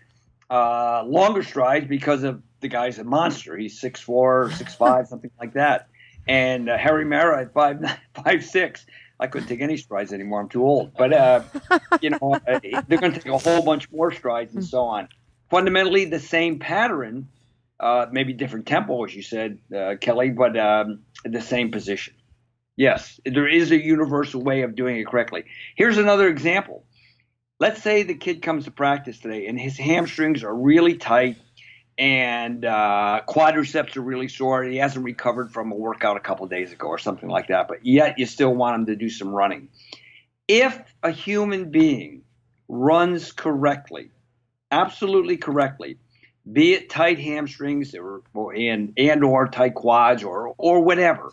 [0.51, 3.57] uh, longer strides because of the guy's a monster.
[3.57, 5.89] He's six four, six five, something like that.
[6.27, 7.81] And uh, Harry Marra at five
[8.15, 8.87] five six.
[9.21, 10.41] I couldn't take any strides anymore.
[10.41, 10.93] I'm too old.
[10.97, 11.43] But uh,
[12.01, 15.09] you know, uh, they're going to take a whole bunch more strides and so on.
[15.51, 17.29] Fundamentally, the same pattern,
[17.81, 22.15] uh, maybe different tempo, as you said, uh, Kelly, but um, the same position.
[22.77, 25.45] Yes, there is a universal way of doing it correctly.
[25.75, 26.85] Here's another example.
[27.59, 31.39] Let's say the kid comes to practice today and his hamstrings are really tight
[31.99, 34.63] and uh, quadriceps are really sore.
[34.63, 37.85] He hasn't recovered from a workout a couple days ago or something like that, but
[37.85, 39.69] yet you still want him to do some running.
[40.47, 42.23] If a human being
[42.69, 44.11] runs correctly,
[44.71, 45.99] absolutely correctly,
[46.51, 48.23] be it tight hamstrings or,
[48.55, 51.33] and and or tight quads or or whatever,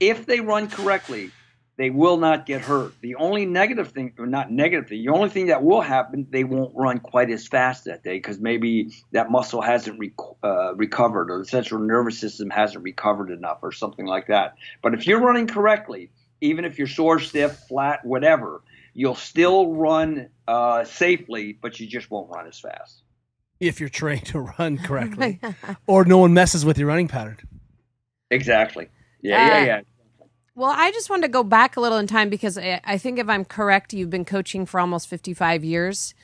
[0.00, 1.30] if they run correctly,
[1.78, 2.92] they will not get hurt.
[3.00, 6.42] The only negative thing, or not negative thing, the only thing that will happen, they
[6.42, 11.30] won't run quite as fast that day because maybe that muscle hasn't rec- uh, recovered
[11.30, 14.56] or the central nervous system hasn't recovered enough or something like that.
[14.82, 16.10] But if you're running correctly,
[16.40, 18.60] even if you're sore, stiff, flat, whatever,
[18.92, 23.02] you'll still run uh, safely, but you just won't run as fast.
[23.60, 25.40] If you're trained to run correctly,
[25.86, 27.38] or no one messes with your running pattern.
[28.32, 28.88] Exactly.
[29.22, 29.80] Yeah, Uh, yeah, yeah.
[30.58, 33.20] Well, I just wanted to go back a little in time because I, I think
[33.20, 36.14] if I'm correct, you've been coaching for almost 55 years.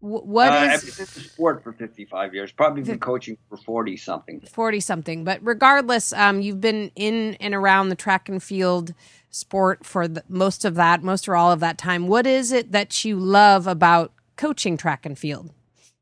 [0.00, 2.52] Wh- What uh, is I've been in the sport for 55 years.
[2.52, 4.40] Probably been coaching for 40 something.
[4.42, 5.24] 40 something?
[5.24, 8.92] But regardless, um, you've been in and around the track and field
[9.30, 12.08] sport for the, most of that, most or all of that time.
[12.08, 15.50] What is it that you love about coaching track and field?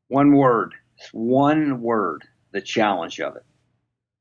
[0.09, 0.75] One word.
[1.13, 2.25] One word.
[2.51, 3.45] The challenge of it,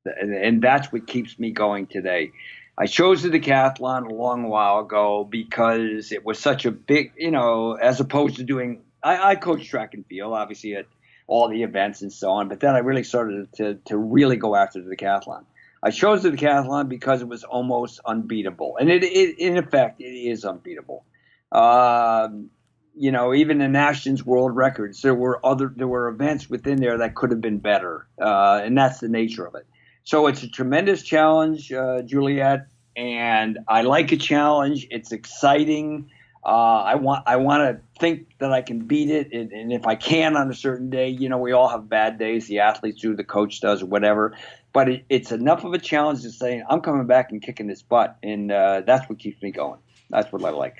[0.04, 2.32] and that's what keeps me going today.
[2.78, 7.30] I chose the decathlon a long while ago because it was such a big, you
[7.30, 8.82] know, as opposed to doing.
[9.02, 10.86] I, I coach track and field, obviously at
[11.26, 14.54] all the events and so on, but then I really started to to really go
[14.54, 15.44] after the decathlon.
[15.82, 20.04] I chose the decathlon because it was almost unbeatable, and it, it in effect it
[20.04, 21.04] is unbeatable.
[21.52, 22.50] Um,
[22.94, 26.98] you know, even the Nations World Records, there were other there were events within there
[26.98, 29.66] that could have been better, uh, and that's the nature of it.
[30.06, 34.86] So it's a tremendous challenge, uh, Juliet, and I like a challenge.
[34.88, 36.08] It's exciting.
[36.44, 39.84] Uh, I want I want to think that I can beat it, and, and if
[39.84, 42.46] I can on a certain day, you know, we all have bad days.
[42.46, 44.36] The athletes do, the coach does, or whatever.
[44.72, 47.82] But it, it's enough of a challenge to say I'm coming back and kicking this
[47.82, 49.80] butt, and uh, that's what keeps me going.
[50.10, 50.76] That's what I like.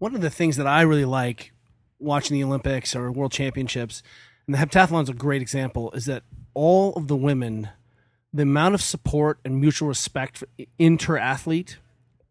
[0.00, 1.54] One of the things that I really like
[1.98, 4.02] watching the Olympics or World Championships,
[4.46, 7.70] and the heptathlon is a great example, is that all of the women,
[8.34, 11.78] the amount of support and mutual respect for inter athlete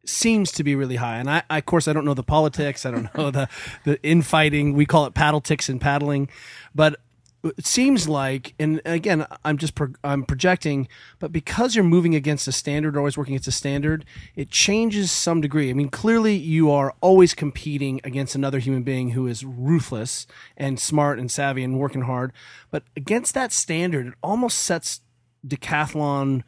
[0.05, 1.17] seems to be really high.
[1.17, 2.85] And I, I, of course, I don't know the politics.
[2.85, 3.47] I don't know the
[3.85, 4.73] the infighting.
[4.73, 6.29] We call it paddle ticks and paddling,
[6.75, 6.99] but
[7.43, 10.87] it seems like, and again, I'm just pro- I'm projecting,
[11.19, 15.41] but because you're moving against a standard, always working against a standard, it changes some
[15.41, 15.69] degree.
[15.69, 20.79] I mean, clearly you are always competing against another human being who is ruthless and
[20.79, 22.31] smart and savvy and working hard,
[22.71, 25.01] but against that standard, it almost sets
[25.45, 26.43] decathlon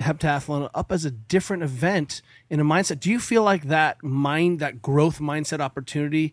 [0.00, 3.00] heptathlon up as a different event in a mindset.
[3.00, 6.32] Do you feel like that mind, that growth mindset opportunity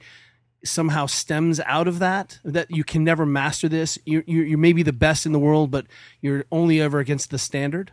[0.63, 2.39] somehow stems out of that?
[2.43, 3.97] That you can never master this?
[4.05, 5.87] You're, you're, you're maybe the best in the world, but
[6.21, 7.91] you're only ever against the standard?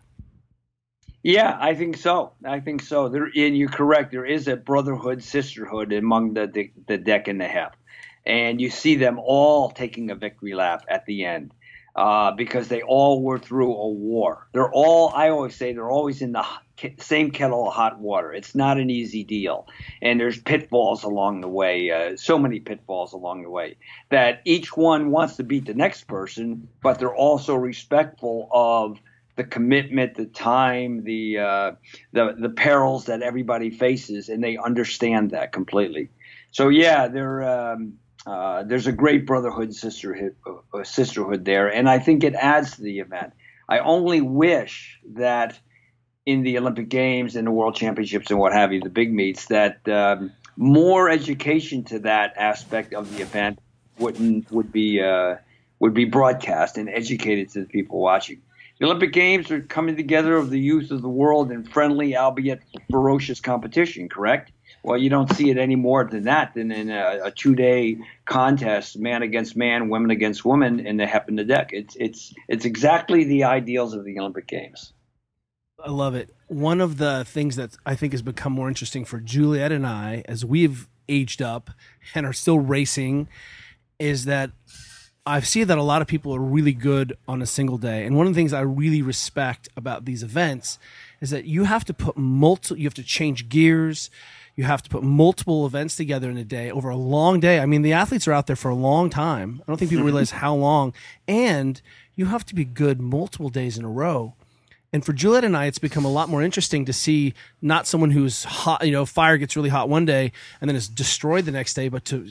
[1.23, 2.33] Yeah, I think so.
[2.45, 3.09] I think so.
[3.09, 4.11] There, and you're correct.
[4.11, 7.77] There is a brotherhood, sisterhood among the, the, the deck and the hep.
[8.27, 11.53] And you see them all taking a victory lap at the end
[11.95, 14.49] uh, because they all were through a war.
[14.53, 16.45] They're all, I always say, they're always in the
[16.99, 18.33] same kettle of hot water.
[18.33, 19.67] It's not an easy deal.
[20.01, 23.77] And there's pitfalls along the way, uh, so many pitfalls along the way,
[24.11, 28.99] that each one wants to beat the next person, but they're also respectful of
[29.37, 31.73] the commitment, the time, the uh,
[32.13, 36.11] the the perils that everybody faces, and they understand that completely.
[36.51, 37.95] So yeah, they're um,
[38.27, 42.83] uh, there's a great brotherhood sisterhood uh, sisterhood there, and I think it adds to
[42.83, 43.33] the event.
[43.69, 45.59] I only wish that
[46.25, 49.47] in the Olympic Games and the World Championships and what have you, the big meets,
[49.47, 53.59] that um, more education to that aspect of the event
[53.99, 55.37] wouldn't would be uh,
[55.81, 58.41] would be broadcast and educated to the people watching.
[58.79, 62.63] The Olympic Games are coming together of the youth of the world in friendly, albeit
[62.91, 64.09] ferocious competition.
[64.09, 64.53] Correct?
[64.85, 68.99] Well, you don't see it any more than that than in a, a two-day contest,
[68.99, 71.71] man against man, women against women, in the hep and the deck.
[71.73, 74.93] It's it's it's exactly the ideals of the Olympic Games.
[75.85, 76.35] I love it.
[76.49, 80.23] One of the things that I think has become more interesting for Juliet and I,
[80.27, 81.71] as we've aged up
[82.15, 83.29] and are still racing,
[83.99, 84.51] is that
[85.25, 88.05] I see that a lot of people are really good on a single day.
[88.05, 90.79] And one of the things I really respect about these events
[91.21, 94.11] is that you have to put multiple, you have to change gears.
[94.55, 97.61] You have to put multiple events together in a day over a long day.
[97.61, 99.63] I mean, the athletes are out there for a long time.
[99.63, 100.15] I don't think people mm-hmm.
[100.15, 100.93] realize how long.
[101.27, 101.81] And
[102.15, 104.35] you have to be good multiple days in a row.
[104.95, 108.11] And for Juliet and I, it's become a lot more interesting to see not someone
[108.11, 111.51] who's hot, you know, fire gets really hot one day and then is destroyed the
[111.51, 112.31] next day, but to,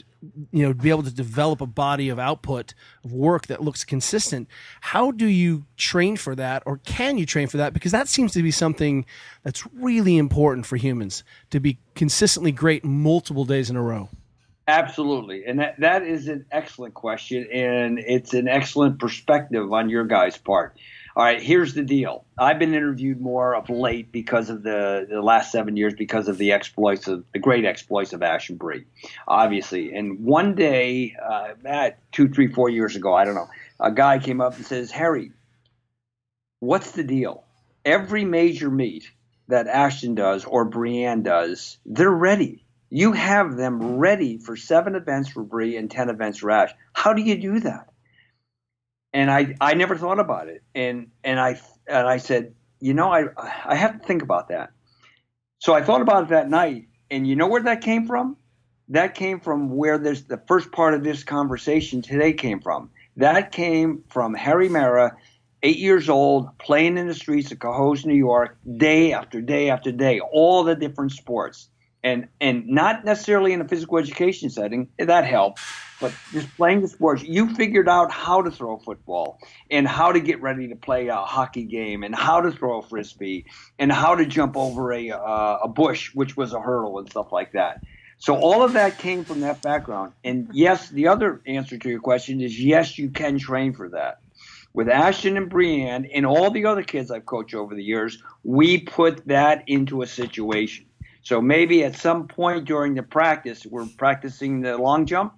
[0.52, 2.72] you know, be able to develop a body of output
[3.04, 4.46] of work that looks consistent.
[4.80, 7.72] How do you train for that or can you train for that?
[7.72, 9.06] Because that seems to be something
[9.42, 14.08] that's really important for humans to be consistently great multiple days in a row.
[14.68, 15.44] Absolutely.
[15.44, 17.48] And that, that is an excellent question.
[17.52, 20.78] And it's an excellent perspective on your guys' part.
[21.14, 22.24] All right, here's the deal.
[22.38, 26.38] I've been interviewed more of late because of the, the last seven years because of
[26.38, 28.86] the exploits of the great exploits of Ash and Bree,
[29.28, 29.92] obviously.
[29.92, 34.20] And one day, uh, at two, three, four years ago, I don't know, a guy
[34.20, 35.32] came up and says, Harry,
[36.60, 37.44] what's the deal?
[37.84, 39.10] Every major meet
[39.48, 42.64] that Ashton does or Brianne does, they're ready.
[42.88, 46.72] You have them ready for seven events for Bree and ten events for Ash.
[46.94, 47.91] How do you do that?
[49.12, 53.12] And I I never thought about it, and and I and I said, you know,
[53.12, 53.26] I
[53.64, 54.70] I have to think about that.
[55.58, 58.36] So I thought about it that night, and you know where that came from?
[58.88, 62.90] That came from where this, the first part of this conversation today came from.
[63.16, 65.12] That came from Harry Marra,
[65.62, 69.92] eight years old, playing in the streets of Cohoes, New York, day after day after
[69.92, 71.68] day, all the different sports
[72.04, 75.60] and and not necessarily in a physical education setting that helped
[76.02, 77.22] but just playing the sports.
[77.22, 79.38] You figured out how to throw a football
[79.70, 82.82] and how to get ready to play a hockey game and how to throw a
[82.82, 83.46] frisbee
[83.78, 87.30] and how to jump over a uh, a bush which was a hurdle and stuff
[87.30, 87.80] like that.
[88.18, 90.12] So all of that came from that background.
[90.24, 94.18] And yes the other answer to your question is yes you can train for that.
[94.74, 98.78] With Ashton and Brianne and all the other kids I've coached over the years, we
[98.78, 100.86] put that into a situation.
[101.22, 105.34] So maybe at some point during the practice, we're practicing the long jump.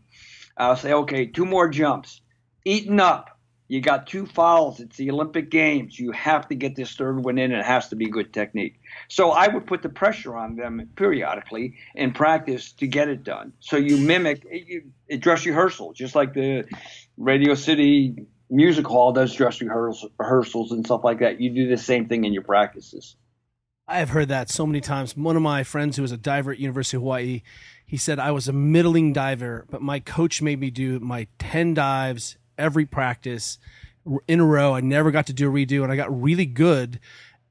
[0.56, 2.20] I'll say, okay, two more jumps.
[2.64, 3.30] Eaton up.
[3.66, 4.80] You got two fouls.
[4.80, 5.98] It's the Olympic Games.
[5.98, 8.78] You have to get this third one in, it has to be good technique.
[9.08, 13.54] So I would put the pressure on them periodically in practice to get it done.
[13.60, 16.66] So you mimic you, dress rehearsal, just like the
[17.16, 21.40] Radio City Music Hall does dress rehearsals, rehearsals and stuff like that.
[21.40, 23.16] You do the same thing in your practices.
[23.86, 25.16] I have heard that so many times.
[25.16, 27.42] One of my friends who was a diver at University of Hawaii,
[27.84, 31.74] he said I was a middling diver, but my coach made me do my 10
[31.74, 33.58] dives every practice
[34.26, 34.74] in a row.
[34.74, 36.98] I never got to do a redo and I got really good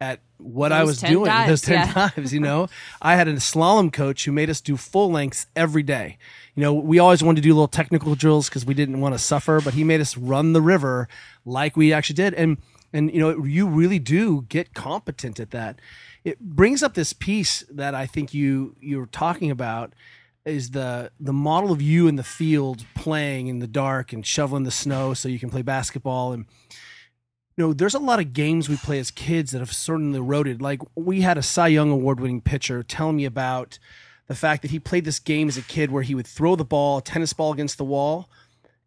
[0.01, 2.09] at what I was doing dives, those 10 yeah.
[2.09, 2.67] times, you know.
[2.99, 6.17] I had a slalom coach who made us do full lengths every day.
[6.55, 9.19] You know, we always wanted to do little technical drills because we didn't want to
[9.19, 11.07] suffer, but he made us run the river
[11.45, 12.33] like we actually did.
[12.33, 12.57] And
[12.91, 15.79] and you know, you really do get competent at that.
[16.23, 19.93] It brings up this piece that I think you you're talking about
[20.45, 24.63] is the the model of you in the field playing in the dark and shoveling
[24.63, 26.33] the snow so you can play basketball.
[26.33, 26.45] And
[27.57, 30.61] you know there's a lot of games we play as kids that have certainly eroded.
[30.61, 33.79] Like we had a cy young award winning pitcher tell me about
[34.27, 36.65] the fact that he played this game as a kid where he would throw the
[36.65, 38.29] ball a tennis ball against the wall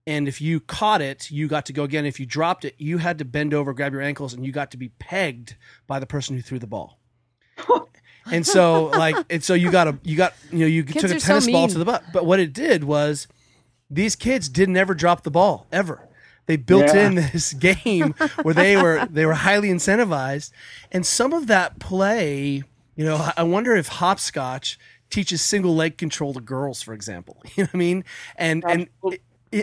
[0.06, 2.06] and if you caught it you got to go again.
[2.06, 4.70] If you dropped it you had to bend over grab your ankles and you got
[4.70, 5.56] to be pegged
[5.86, 6.98] by the person who threw the ball
[8.32, 11.10] and so like and so you got a you got you know you Kids took
[11.12, 12.04] a are so tennis ball to the butt.
[12.12, 13.28] But what it did was
[13.90, 16.02] these kids didn't ever drop the ball ever.
[16.46, 17.06] They built Yeah.
[17.08, 20.50] in this game where they were they were highly incentivized.
[20.92, 22.62] And some of that play
[22.96, 24.78] you know i I wonder if hopscotch
[25.08, 27.36] teaches single leg control to girls for example.
[27.56, 28.04] You know what i mean?
[28.36, 28.88] And and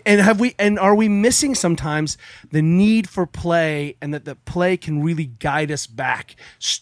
[0.05, 2.17] and have we and are we missing sometimes
[2.51, 6.35] the need for play and that the play can really guide us back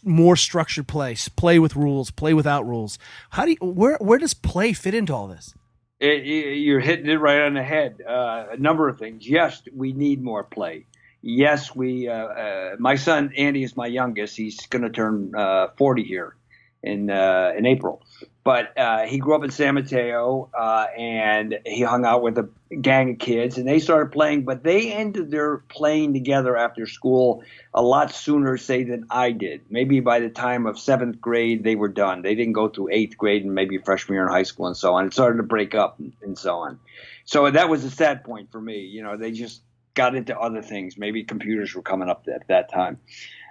[0.03, 2.97] more structured play play with rules play without rules
[3.31, 5.53] how do you where where does play fit into all this
[5.99, 8.01] It, it- you're hitting it right on the head.
[8.01, 9.27] Uh, a number of things.
[9.27, 10.85] Yes, we need more play.
[11.21, 12.07] Yes, we.
[12.07, 14.35] Uh, uh, my son Andy is my youngest.
[14.35, 16.35] He's going to turn uh, 40 here
[16.83, 18.01] in uh, in April.
[18.43, 22.49] But uh, he grew up in San Mateo, uh, and he hung out with a
[22.81, 24.45] gang of kids, and they started playing.
[24.45, 29.61] But they ended their playing together after school a lot sooner, say, than I did.
[29.69, 32.23] Maybe by the time of seventh grade, they were done.
[32.23, 34.95] They didn't go through eighth grade and maybe freshman year in high school and so
[34.95, 35.05] on.
[35.05, 36.79] It started to break up and, and so on.
[37.25, 38.79] So that was a sad point for me.
[38.79, 39.61] You know, they just
[39.93, 40.97] got into other things.
[40.97, 42.99] Maybe computers were coming up at that time.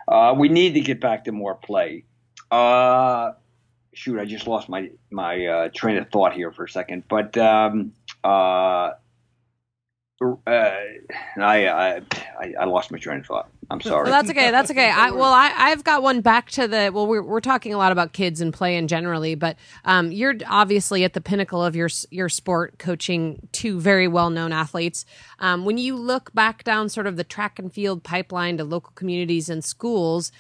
[0.09, 2.05] Uh, we need to get back to more play.
[2.51, 3.32] Uh,
[3.94, 7.05] shoot, I just lost my my uh, train of thought here for a second.
[7.09, 7.92] But um,
[8.24, 8.92] uh,
[10.22, 10.92] uh, I,
[11.38, 12.03] I
[12.59, 13.48] I lost my train of thought.
[13.70, 14.03] I'm sorry.
[14.03, 14.51] Well, that's okay.
[14.51, 14.90] That's okay.
[14.90, 16.90] I, well, I, I've got one back to the.
[16.92, 20.34] Well, we're, we're talking a lot about kids and play and generally, but um, you're
[20.48, 25.07] obviously at the pinnacle of your your sport, coaching two very well known athletes.
[25.38, 28.92] Um, when you look back down sort of the track and field pipeline to local
[28.96, 30.32] communities and schools,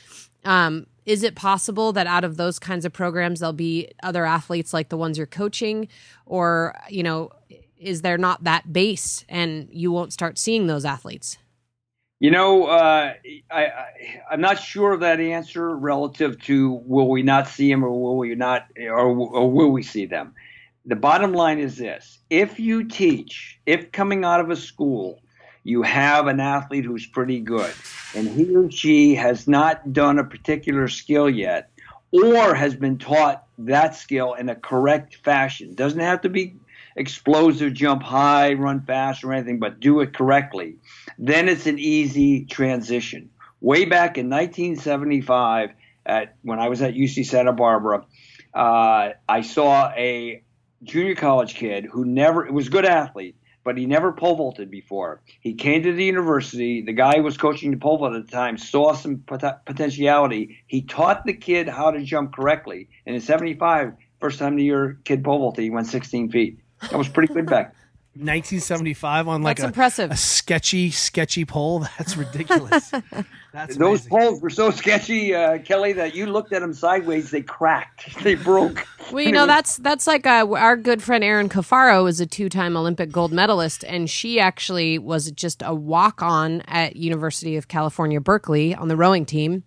[0.44, 4.72] um, is it possible that out of those kinds of programs there'll be other athletes
[4.72, 5.88] like the ones you're coaching,
[6.24, 7.30] or you know,
[7.76, 11.36] is there not that base and you won't start seeing those athletes?
[12.20, 13.14] You know, uh,
[13.50, 13.84] I, I
[14.30, 18.16] I'm not sure of that answer relative to will we not see them or will
[18.16, 20.32] we not or, or will we see them.
[20.86, 25.20] The bottom line is this: if you teach, if coming out of a school
[25.64, 27.72] you have an athlete who's pretty good,
[28.14, 31.70] and he or she has not done a particular skill yet,
[32.10, 36.54] or has been taught that skill in a correct fashion, doesn't have to be
[36.96, 40.76] explosive, jump high, run fast, or anything, but do it correctly
[41.20, 43.30] then it's an easy transition.
[43.60, 45.70] Way back in 1975,
[46.06, 48.06] at when I was at UC Santa Barbara,
[48.54, 50.42] uh, I saw a
[50.82, 55.20] junior college kid who never was a good athlete, but he never pole vaulted before.
[55.40, 56.82] He came to the university.
[56.82, 60.58] The guy who was coaching the pole vault at the time saw some pot- potentiality.
[60.66, 62.88] He taught the kid how to jump correctly.
[63.06, 66.58] And in 75, first time the year kid pole vaulted, he went 16 feet.
[66.82, 67.74] That was pretty good back.
[68.14, 70.10] 1975 on like That's a, impressive.
[70.10, 72.90] a sketchy sketchy pole that's ridiculous
[73.52, 74.10] that's Those amazing.
[74.10, 78.34] poles were so sketchy, uh, Kelly, that you looked at them sideways, they cracked, they
[78.34, 78.84] broke.
[79.12, 82.76] Well, you know that's that's like uh, our good friend Erin Cafaro is a two-time
[82.76, 88.74] Olympic gold medalist, and she actually was just a walk-on at University of California, Berkeley,
[88.74, 89.62] on the rowing team.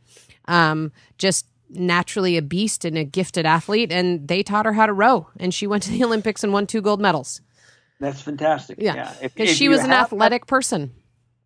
[0.49, 4.93] Um, just naturally a beast and a gifted athlete, and they taught her how to
[4.93, 7.41] row, and she went to the Olympics and won two gold medals.
[8.03, 8.77] That's fantastic.
[8.79, 10.91] Yeah, because if she was an have- athletic person.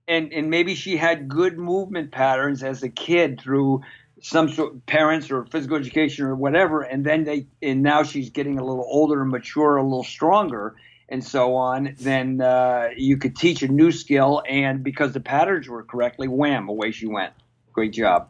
[0.07, 3.81] and and maybe she had good movement patterns as a kid through
[4.21, 8.29] some sort of parents or physical education or whatever, and then they and now she's
[8.31, 10.75] getting a little older and mature, a little stronger.
[11.09, 15.69] And so on, then uh, you could teach a new skill, and because the patterns
[15.69, 17.31] were correctly, wham, away she went.
[17.71, 18.27] Great job.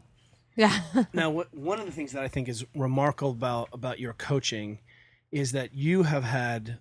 [0.56, 0.80] Yeah,
[1.14, 4.78] Now, what, one of the things that I think is remarkable about about your coaching
[5.32, 6.78] is that you have had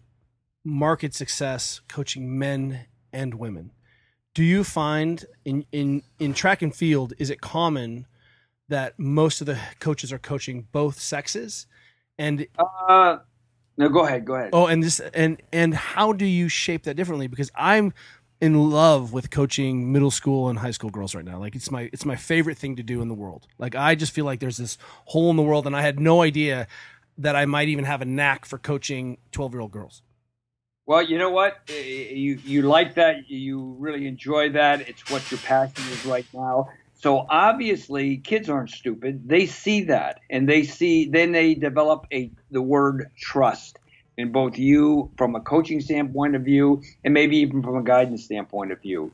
[0.67, 3.71] market success coaching men and women.
[4.35, 8.07] Do you find in in in track and field is it common
[8.69, 11.67] that most of the coaches are coaching both sexes?
[12.19, 13.19] And Uh,
[13.77, 14.25] no, go ahead.
[14.25, 14.51] Go ahead.
[14.53, 17.29] oh, and this and and how do you shape that differently?
[17.29, 17.95] Because I'm
[18.41, 21.39] in love with coaching middle school and high school girls right now.
[21.39, 23.47] Like it's my it's my favorite thing to do in the world.
[23.59, 26.23] Like I just feel like there's this hole in the world, and I had no
[26.23, 26.67] idea
[27.19, 30.03] that I might even have a knack for coaching twelve year old girls.
[30.87, 31.59] Well, you know what?
[31.68, 33.28] Eh, You you like that.
[33.28, 34.89] You really enjoy that.
[34.89, 36.68] It's what your passion is right now.
[36.95, 39.28] So obviously, kids aren't stupid.
[39.28, 41.09] They see that, and they see.
[41.09, 43.78] Then they develop a the word trust
[44.16, 48.24] in both you from a coaching standpoint of view, and maybe even from a guidance
[48.24, 49.12] standpoint of view.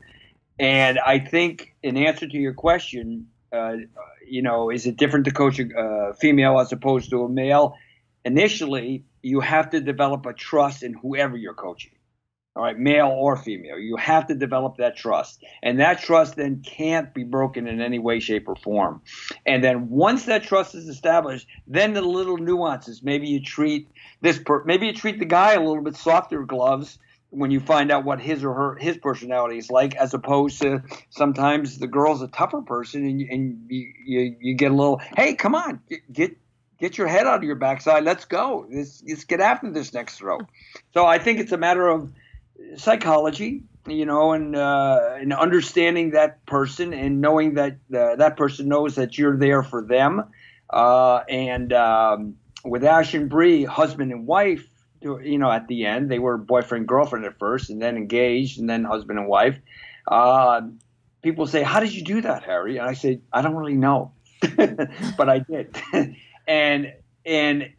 [0.59, 3.77] And I think, in answer to your question, uh,
[4.27, 7.75] you know, is it different to coach a uh, female as opposed to a male?
[8.23, 11.93] Initially, you have to develop a trust in whoever you're coaching.
[12.55, 13.79] All right, male or female.
[13.79, 15.43] You have to develop that trust.
[15.63, 19.01] And that trust then can't be broken in any way, shape, or form.
[19.43, 23.01] And then once that trust is established, then the little nuances.
[23.01, 23.87] Maybe you treat
[24.21, 26.99] this per- maybe you treat the guy a little bit softer gloves
[27.31, 30.83] when you find out what his or her his personality is like, as opposed to
[31.09, 35.33] sometimes the girl's a tougher person and, and you, you you get a little, hey,
[35.33, 36.37] come on, get, get
[36.83, 38.03] get your head out of your backside.
[38.03, 38.67] Let's go.
[38.69, 40.39] Let's, let's get after this next throw.
[40.93, 42.11] So I think it's a matter of
[42.75, 48.67] psychology, you know, and uh, and understanding that person and knowing that uh, that person
[48.67, 50.25] knows that you're there for them.
[50.69, 54.67] Uh, and um, with Ash and Bree, husband and wife,
[54.99, 58.69] you know, at the end they were boyfriend girlfriend at first, and then engaged, and
[58.69, 59.57] then husband and wife.
[60.05, 60.61] Uh,
[61.21, 64.11] people say, "How did you do that, Harry?" And I say, "I don't really know,
[65.17, 65.77] but I did."
[66.47, 66.93] and
[67.25, 67.69] and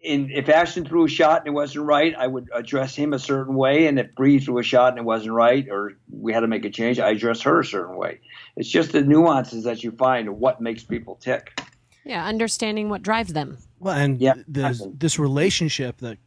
[0.00, 3.18] in, if Ashton threw a shot and it wasn't right, I would address him a
[3.18, 3.86] certain way.
[3.86, 6.64] And if Bree threw a shot and it wasn't right, or we had to make
[6.64, 8.20] a change, I address her a certain way.
[8.56, 11.60] It's just the nuances that you find of what makes people tick.
[12.04, 13.58] Yeah, understanding what drives them.
[13.80, 14.98] Well, and Yeah, the, absolutely.
[14.98, 16.18] this relationship that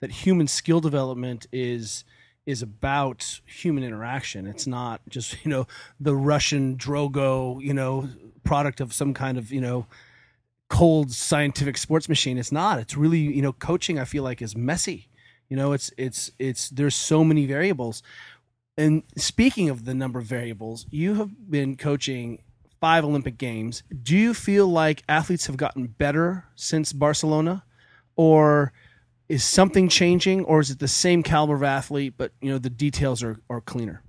[0.00, 2.04] that human skill development is
[2.46, 4.46] is about human interaction.
[4.46, 5.66] It's not just you know
[5.98, 8.08] the Russian Drago you know
[8.44, 9.86] product of some kind of you know
[10.68, 12.38] cold scientific sports machine.
[12.38, 12.78] It's not.
[12.78, 13.98] It's really you know coaching.
[13.98, 15.08] I feel like is messy.
[15.48, 18.02] You know, it's it's it's there's so many variables.
[18.76, 22.42] And speaking of the number of variables, you have been coaching
[22.80, 23.82] five Olympic Games.
[24.02, 27.64] Do you feel like athletes have gotten better since Barcelona,
[28.16, 28.72] or
[29.28, 32.70] is something changing, or is it the same caliber of athlete, but you know the
[32.70, 34.02] details are, are cleaner?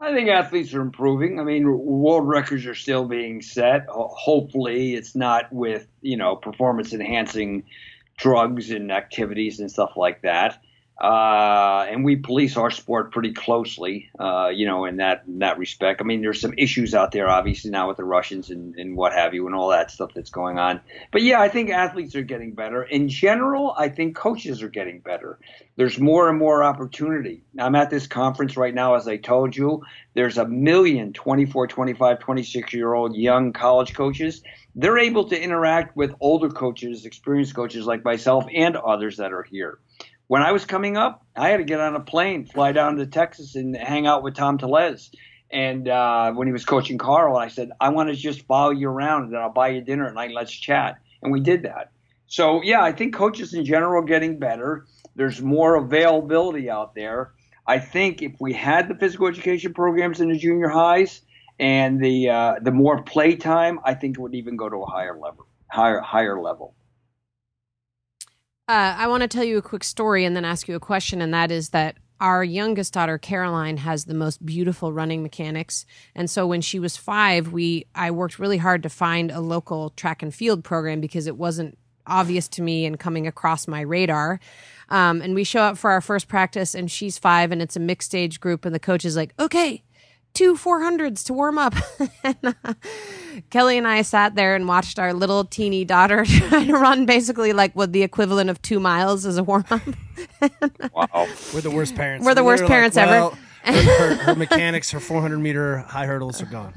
[0.00, 1.40] I think athletes are improving.
[1.40, 3.86] I mean, world records are still being set.
[3.88, 7.64] Hopefully, it's not with you know performance enhancing
[8.16, 10.60] drugs and activities and stuff like that.
[11.00, 15.56] Uh, and we police our sport pretty closely, uh, you know, in that in that
[15.56, 16.00] respect.
[16.00, 19.12] I mean, there's some issues out there, obviously now with the Russians and, and what
[19.12, 20.80] have you, and all that stuff that's going on.
[21.12, 22.82] But yeah, I think athletes are getting better.
[22.82, 25.38] In general, I think coaches are getting better.
[25.76, 27.42] There's more and more opportunity.
[27.56, 29.84] I'm at this conference right now, as I told you.
[30.14, 34.42] There's a million 24, 25, 26 year old young college coaches.
[34.74, 39.44] They're able to interact with older coaches, experienced coaches like myself and others that are
[39.44, 39.78] here.
[40.28, 43.06] When I was coming up, I had to get on a plane, fly down to
[43.06, 45.10] Texas, and hang out with Tom Tellez.
[45.50, 48.90] And uh, when he was coaching Carl, I said, I want to just follow you
[48.90, 50.32] around and then I'll buy you dinner at night.
[50.32, 50.96] Let's chat.
[51.22, 51.92] And we did that.
[52.26, 54.84] So, yeah, I think coaches in general are getting better.
[55.16, 57.32] There's more availability out there.
[57.66, 61.22] I think if we had the physical education programs in the junior highs
[61.58, 64.86] and the uh, the more play time, I think it would even go to a
[64.86, 65.46] higher level.
[65.70, 66.74] Higher higher level.
[68.68, 71.22] Uh, I want to tell you a quick story and then ask you a question,
[71.22, 76.28] and that is that our youngest daughter Caroline has the most beautiful running mechanics, and
[76.28, 80.22] so when she was five, we I worked really hard to find a local track
[80.22, 84.38] and field program because it wasn't obvious to me and coming across my radar.
[84.90, 87.80] Um, and we show up for our first practice, and she's five, and it's a
[87.80, 89.82] mixed age group, and the coach is like, "Okay,
[90.34, 91.74] two 400s to warm up.
[92.24, 92.74] and, uh,
[93.50, 97.52] Kelly and I sat there and watched our little teeny daughter try to run basically
[97.52, 99.82] like what the equivalent of two miles as a warm up.
[100.92, 101.28] Wow.
[101.54, 102.26] We're the worst parents.
[102.26, 103.10] We're the worst They're parents ever.
[103.12, 106.74] "Well, Her, her, her mechanics, her 400 meter high hurdles are gone.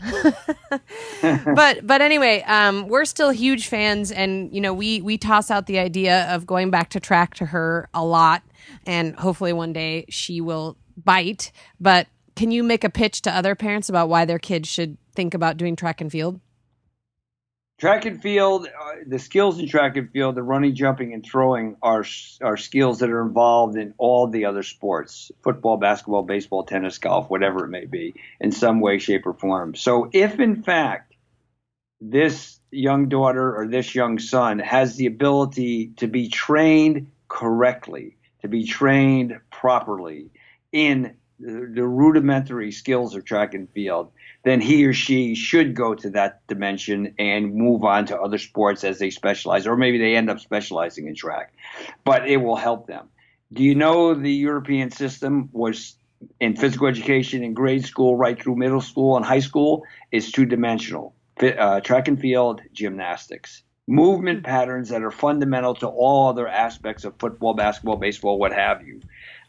[1.56, 5.66] but but anyway, um, we're still huge fans, and you know we we toss out
[5.68, 8.44] the idea of going back to track to her a lot,
[8.86, 11.52] and hopefully one day she will bite.
[11.80, 15.34] But can you make a pitch to other parents about why their kids should think
[15.34, 16.40] about doing track and field?
[17.80, 21.78] Track and field, uh, the skills in track and field, the running, jumping, and throwing
[21.82, 22.06] are
[22.42, 27.32] are skills that are involved in all the other sports: football, basketball, baseball, tennis, golf,
[27.32, 29.74] whatever it may be, in some way, shape, or form.
[29.74, 31.16] So, if in fact
[32.00, 38.48] this young daughter or this young son has the ability to be trained correctly, to
[38.48, 40.30] be trained properly
[40.72, 44.12] in the, rudimentary skills of track and field,
[44.44, 48.84] then he or she should go to that dimension and move on to other sports
[48.84, 51.54] as they specialize, or maybe they end up specializing in track.
[52.04, 53.08] But it will help them.
[53.54, 55.96] Do you know the European system was
[56.40, 60.46] in physical education in grade school, right through middle school and high school, is two
[60.46, 63.64] dimensional uh, track and field, gymnastics.
[63.88, 68.86] Movement patterns that are fundamental to all other aspects of football, basketball, baseball, what have
[68.86, 69.02] you.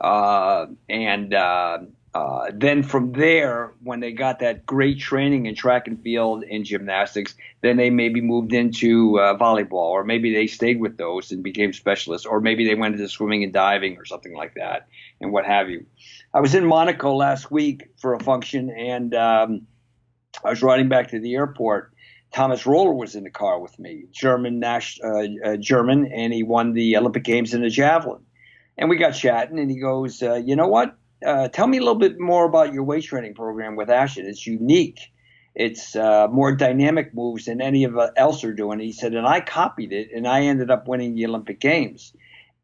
[0.03, 1.79] Uh, and uh,
[2.13, 6.65] uh, then from there, when they got that great training in track and field and
[6.65, 11.43] gymnastics, then they maybe moved into uh, volleyball, or maybe they stayed with those and
[11.43, 14.89] became specialists, or maybe they went into swimming and diving or something like that,
[15.21, 15.87] and what have you.
[16.35, 19.67] I was in Monaco last week for a function, and um,
[20.45, 21.93] I was riding back to the airport.
[22.35, 26.73] Thomas Röhler was in the car with me, German, Nash, uh, German, and he won
[26.73, 28.23] the Olympic Games in the javelin.
[28.79, 30.97] And we got chatting, and he goes, uh, "You know what?
[31.25, 34.27] Uh, tell me a little bit more about your weight training program with Ashton.
[34.27, 35.13] It's unique.
[35.55, 39.27] It's uh, more dynamic moves than any of uh, else are doing." He said, and
[39.27, 42.13] I copied it, and I ended up winning the Olympic Games.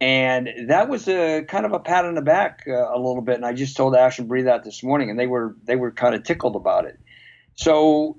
[0.01, 3.35] And that was a kind of a pat on the back uh, a little bit.
[3.35, 6.15] And I just told Ashton Bree that this morning, and they were they were kind
[6.15, 6.99] of tickled about it.
[7.57, 8.19] So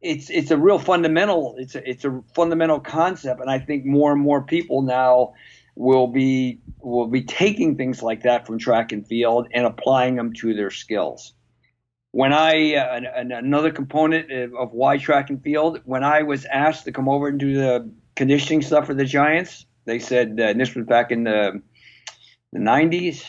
[0.00, 4.12] it's it's a real fundamental it's a it's a fundamental concept, and I think more
[4.12, 5.34] and more people now
[5.74, 10.32] will be will be taking things like that from track and field and applying them
[10.34, 11.32] to their skills.
[12.10, 16.44] When I uh, an, another component of, of why track and field, when I was
[16.44, 20.52] asked to come over and do the conditioning stuff for the Giants, they said, uh,
[20.52, 21.62] this was back in the
[22.52, 23.24] the 90s,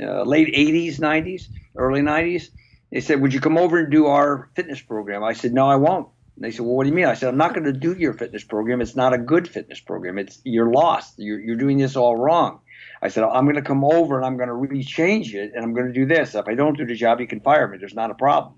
[0.00, 2.50] uh, late 80s, 90s, early 90s.
[2.90, 5.76] They said, "Would you come over and do our fitness program?" I said, "No, I
[5.76, 7.72] won't." And they said, "Well, what do you mean?" I said, "I'm not going to
[7.72, 8.80] do your fitness program.
[8.80, 10.18] It's not a good fitness program.
[10.18, 11.14] It's you're lost.
[11.18, 12.60] You're you're doing this all wrong."
[13.02, 15.64] I said, "I'm going to come over and I'm going to really change it, and
[15.64, 16.34] I'm going to do this.
[16.34, 17.78] If I don't do the job, you can fire me.
[17.78, 18.54] There's not a problem."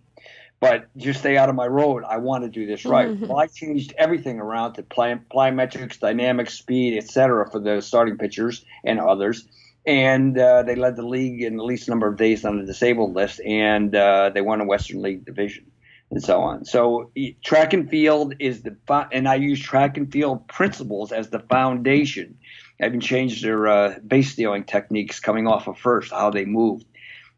[0.60, 2.02] But just stay out of my road.
[2.02, 3.16] I want to do this right.
[3.20, 7.48] Well, I changed everything around to play, plyometrics, dynamics, speed, etc.
[7.48, 9.46] for the starting pitchers and others
[9.88, 13.14] and uh, they led the league in the least number of days on the disabled
[13.14, 15.64] list, and uh, they won a Western League division,
[16.10, 16.64] and so on.
[16.64, 17.10] So
[17.44, 18.76] track and field is the
[19.12, 22.38] and I use track and field principles as the foundation.
[22.80, 26.86] I even changed their uh, base stealing techniques coming off of first, how they moved.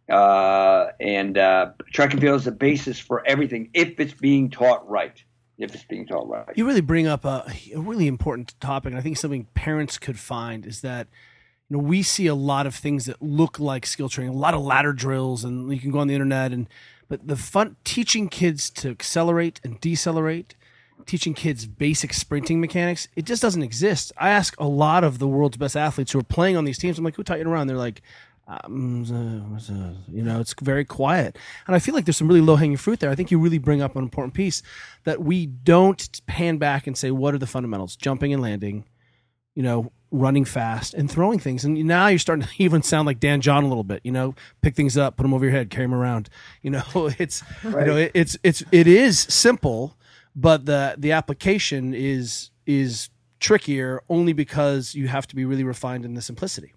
[0.09, 4.89] Uh, and uh, track and field is the basis for everything if it's being taught
[4.89, 5.23] right.
[5.57, 6.47] If it's being taught right.
[6.57, 7.45] You really bring up a,
[7.75, 11.07] a really important topic, and I think something parents could find is that
[11.69, 14.55] you know we see a lot of things that look like skill training, a lot
[14.55, 16.67] of ladder drills, and you can go on the internet and
[17.11, 20.55] but the fun teaching kids to accelerate and decelerate,
[21.07, 24.13] teaching kids basic sprinting mechanics, it just doesn't exist.
[24.17, 26.99] I ask a lot of the world's best athletes who are playing on these teams,
[26.99, 27.67] I'm like, who taught you to run?
[27.67, 28.01] They're like,
[28.47, 29.05] um,
[30.09, 31.37] you know, it's very quiet.
[31.67, 33.11] And I feel like there's some really low hanging fruit there.
[33.11, 34.63] I think you really bring up an important piece
[35.03, 37.97] that we don't pan back and say, what are the fundamentals?
[37.97, 38.85] Jumping and landing,
[39.57, 41.65] you know, running fast and throwing things.
[41.65, 44.35] And now you're starting to even sound like Dan John a little bit, you know,
[44.61, 46.29] pick things up, put them over your head, carry them around.
[46.63, 49.97] You know, it's, you know, it, it's, it's, it is simple,
[50.37, 53.09] but the, the application is, is
[53.39, 56.75] trickier only because you have to be really refined in the simplicity.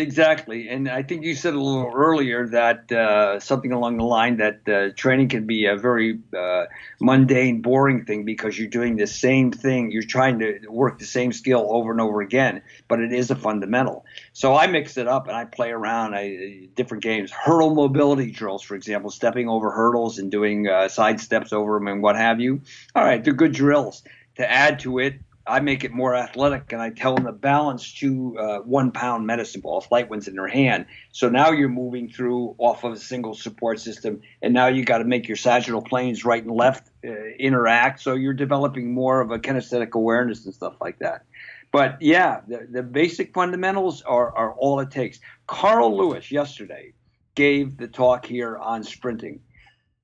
[0.00, 4.38] Exactly, and I think you said a little earlier that uh, something along the line
[4.38, 6.64] that uh, training can be a very uh,
[7.02, 9.90] mundane, boring thing because you're doing the same thing.
[9.90, 13.36] You're trying to work the same skill over and over again, but it is a
[13.36, 14.06] fundamental.
[14.32, 16.14] So I mix it up and I play around.
[16.14, 21.20] I different games, hurdle mobility drills, for example, stepping over hurdles and doing uh, side
[21.20, 22.62] steps over them and what have you.
[22.94, 24.02] All right, they're good drills.
[24.36, 25.20] To add to it,
[25.50, 29.26] I make it more athletic and I tell them to balance two uh, one pound
[29.26, 30.86] medicine balls, light ones in their hand.
[31.10, 34.98] So now you're moving through off of a single support system, and now you got
[34.98, 38.00] to make your sagittal planes right and left uh, interact.
[38.00, 41.24] So you're developing more of a kinesthetic awareness and stuff like that.
[41.72, 45.18] But yeah, the, the basic fundamentals are, are all it takes.
[45.48, 46.92] Carl Lewis yesterday
[47.34, 49.40] gave the talk here on sprinting.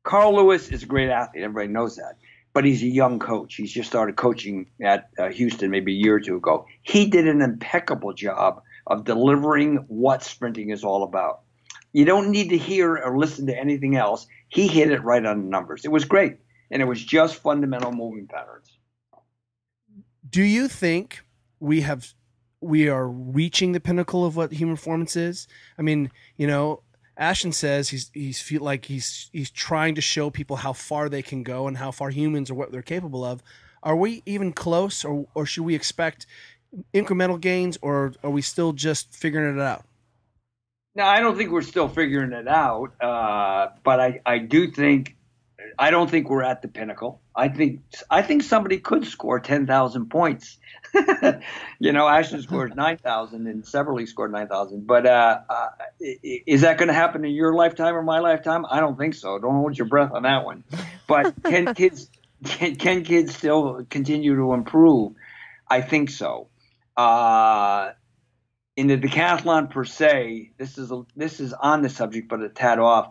[0.03, 1.45] Carl Lewis is a great athlete.
[1.45, 2.19] Everybody knows that
[2.57, 3.57] but he's a young coach.
[3.57, 6.65] He's just started coaching at uh, Houston maybe a year or two ago.
[6.81, 11.41] He did an impeccable job of delivering what sprinting is all about.
[11.93, 14.27] You don't need to hear or listen to anything else.
[14.49, 15.85] He hit it right on the numbers.
[15.85, 16.39] It was great,
[16.71, 18.79] and it was just fundamental moving patterns.
[20.27, 21.27] Do you think
[21.61, 22.15] we have
[22.63, 25.47] we are reaching the pinnacle of what human performance is?
[25.79, 26.81] I mean, you know,
[27.17, 31.23] Ashton says he's he's feel like he's he's trying to show people how far they
[31.23, 33.43] can go and how far humans are what they're capable of.
[33.83, 36.27] Are we even close, or or should we expect
[36.93, 39.85] incremental gains, or are we still just figuring it out?
[40.95, 42.93] No, I don't think we're still figuring it out.
[43.01, 45.16] Uh, but I, I do think,
[45.79, 47.21] I don't think we're at the pinnacle.
[47.35, 50.59] I think, I think somebody could score ten thousand points.
[51.79, 54.87] you know, Ashton scores nine thousand, and Šebrle scored nine thousand.
[54.87, 55.69] But uh, uh,
[56.01, 58.65] is that going to happen in your lifetime or my lifetime?
[58.69, 59.39] I don't think so.
[59.39, 60.65] Don't hold your breath on that one.
[61.07, 62.11] But can kids,
[62.45, 65.15] can, can kids still continue to improve?
[65.69, 66.49] I think so.
[66.97, 67.91] Uh,
[68.77, 72.49] in the decathlon per se, this is a, this is on the subject, but a
[72.49, 73.11] tad off.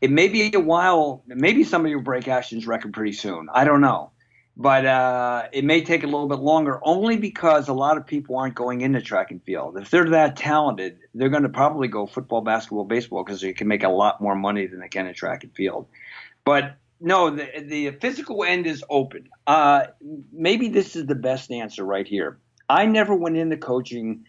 [0.00, 1.22] It may be a while.
[1.26, 3.48] Maybe somebody will break Ashton's record pretty soon.
[3.52, 4.12] I don't know,
[4.56, 8.36] but uh, it may take a little bit longer, only because a lot of people
[8.36, 9.76] aren't going into track and field.
[9.76, 13.68] If they're that talented, they're going to probably go football, basketball, baseball because they can
[13.68, 15.86] make a lot more money than they can in track and field.
[16.44, 19.28] But no, the the physical end is open.
[19.46, 19.86] Uh,
[20.32, 22.38] maybe this is the best answer right here.
[22.68, 24.24] I never went into coaching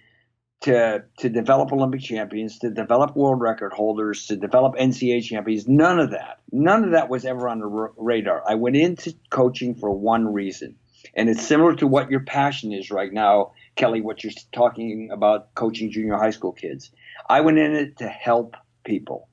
[0.61, 5.67] to to develop Olympic champions, to develop world record holders, to develop NCAA champions.
[5.67, 6.39] None of that.
[6.51, 8.43] None of that was ever on the r- radar.
[8.47, 10.75] I went into coaching for one reason,
[11.13, 14.01] and it's similar to what your passion is right now, Kelly.
[14.01, 16.91] What you're talking about coaching junior high school kids.
[17.29, 19.29] I went in it to help people,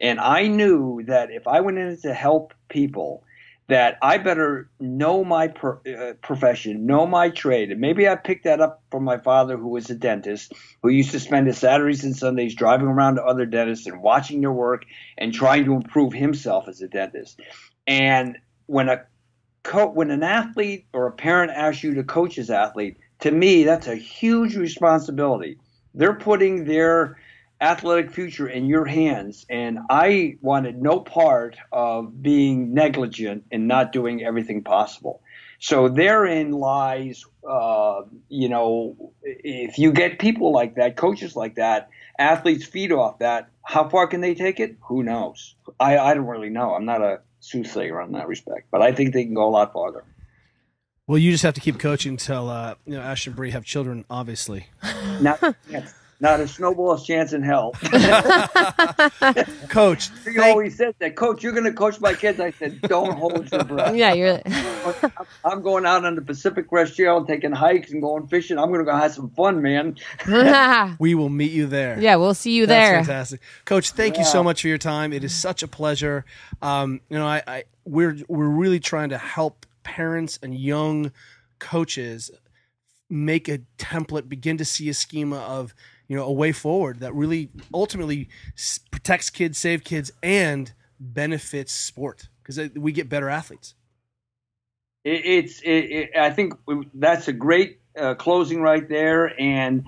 [0.00, 3.24] and I knew that if I went in it to help people,
[3.68, 7.70] that I better know my per, uh, profession, know my trade.
[7.70, 10.52] And maybe I picked that up from my father, who was a dentist,
[10.82, 14.40] who used to spend his Saturdays and Sundays driving around to other dentists and watching
[14.40, 14.84] their work
[15.16, 17.40] and trying to improve himself as a dentist.
[17.86, 19.06] And when a
[19.62, 23.64] co- when an athlete or a parent asks you to coach his athlete, to me,
[23.64, 25.58] that's a huge responsibility.
[25.94, 27.18] They're putting their
[27.62, 29.46] athletic future in your hands.
[29.48, 35.22] And I wanted no part of being negligent and not doing everything possible.
[35.60, 41.88] So therein lies, uh, you know, if you get people like that, coaches like that,
[42.18, 43.48] athletes feed off that.
[43.62, 44.76] How far can they take it?
[44.88, 45.54] Who knows?
[45.78, 46.74] I, I don't really know.
[46.74, 49.72] I'm not a soothsayer in that respect, but I think they can go a lot
[49.72, 50.04] farther.
[51.06, 53.64] Well, you just have to keep coaching until uh, you know Ash and Bree have
[53.64, 54.04] children.
[54.08, 54.66] Obviously,
[55.20, 55.40] Not,
[56.22, 57.72] not a snowball's chance in hell.
[59.68, 60.08] Coach.
[60.24, 62.38] He thank- always said that, Coach, you're going to coach my kids.
[62.38, 63.94] I said, don't hold your breath.
[63.94, 64.40] Yeah, you're.
[65.44, 68.56] I'm going out on the Pacific Crest Trail, taking hikes and going fishing.
[68.58, 69.96] I'm going to go have some fun, man.
[70.98, 71.98] we will meet you there.
[72.00, 72.98] Yeah, we'll see you That's there.
[73.04, 73.90] fantastic, Coach.
[73.90, 75.12] Thank you so much for your time.
[75.12, 76.24] It is such a pleasure.
[76.62, 81.10] Um, you know, I, I we're we're really trying to help parents and young
[81.58, 82.30] coaches
[83.10, 85.74] make a template, begin to see a schema of
[86.08, 91.72] you know a way forward that really ultimately s- protects kids, save kids, and benefits
[91.72, 93.74] sport because we get better athletes.
[95.04, 96.54] It, it's, it, it, I think
[96.94, 99.38] that's a great uh, closing right there.
[99.40, 99.86] And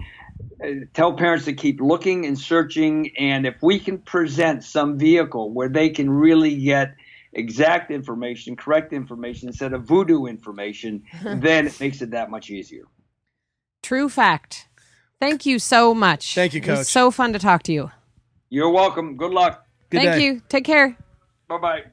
[0.63, 3.13] uh, tell parents to keep looking and searching.
[3.19, 6.95] And if we can present some vehicle where they can really get
[7.33, 12.85] exact information, correct information instead of voodoo information, then it makes it that much easier.
[13.83, 14.69] True fact.
[15.25, 16.35] Thank you so much.
[16.35, 16.87] Thank you, It was Coach.
[16.89, 17.91] so fun to talk to you.
[18.51, 19.17] You're welcome.
[19.17, 19.65] Good luck.
[19.89, 20.25] Good Thank day.
[20.25, 20.43] you.
[20.51, 20.99] Take care.
[21.49, 21.85] Bye bye.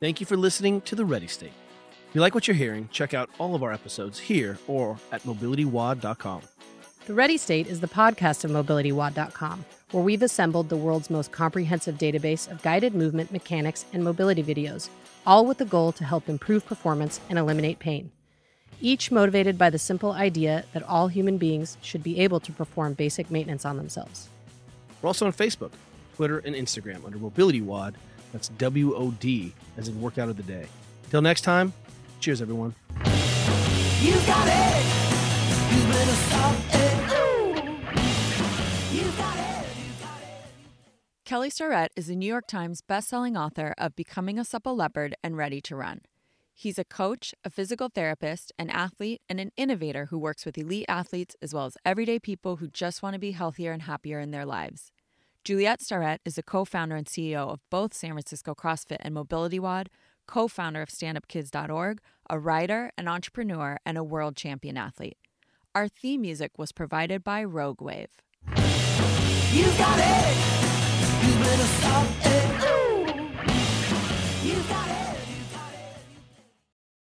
[0.00, 1.52] Thank you for listening to The Ready State.
[2.08, 5.22] If you like what you're hearing, check out all of our episodes here or at
[5.24, 6.42] mobilitywod.com.
[7.06, 11.98] The Ready State is the podcast of MobilityWOD.com, where we've assembled the world's most comprehensive
[11.98, 14.88] database of guided movement, mechanics, and mobility videos,
[15.26, 18.10] all with the goal to help improve performance and eliminate pain.
[18.80, 22.94] Each motivated by the simple idea that all human beings should be able to perform
[22.94, 24.28] basic maintenance on themselves.
[25.02, 25.72] We're also on Facebook,
[26.16, 27.96] Twitter, and Instagram under Mobility WOD.
[28.32, 30.66] That's W O D, as in workout of the day.
[31.10, 31.72] Till next time,
[32.20, 32.74] cheers, everyone.
[41.30, 45.36] Kelly Starrett is a New York Times bestselling author of Becoming a Supple Leopard and
[45.36, 46.00] Ready to Run.
[46.52, 50.86] He's a coach, a physical therapist, an athlete, and an innovator who works with elite
[50.88, 54.32] athletes as well as everyday people who just want to be healthier and happier in
[54.32, 54.90] their lives.
[55.44, 59.60] Juliet Starrett is a co founder and CEO of both San Francisco CrossFit and Mobility
[59.60, 59.88] WOD,
[60.26, 65.16] co founder of StandUpKids.org, a writer, an entrepreneur, and a world champion athlete.
[65.76, 68.10] Our theme music was provided by Rogue Wave.
[69.52, 70.69] You got it.
[71.22, 72.59] You better stop it.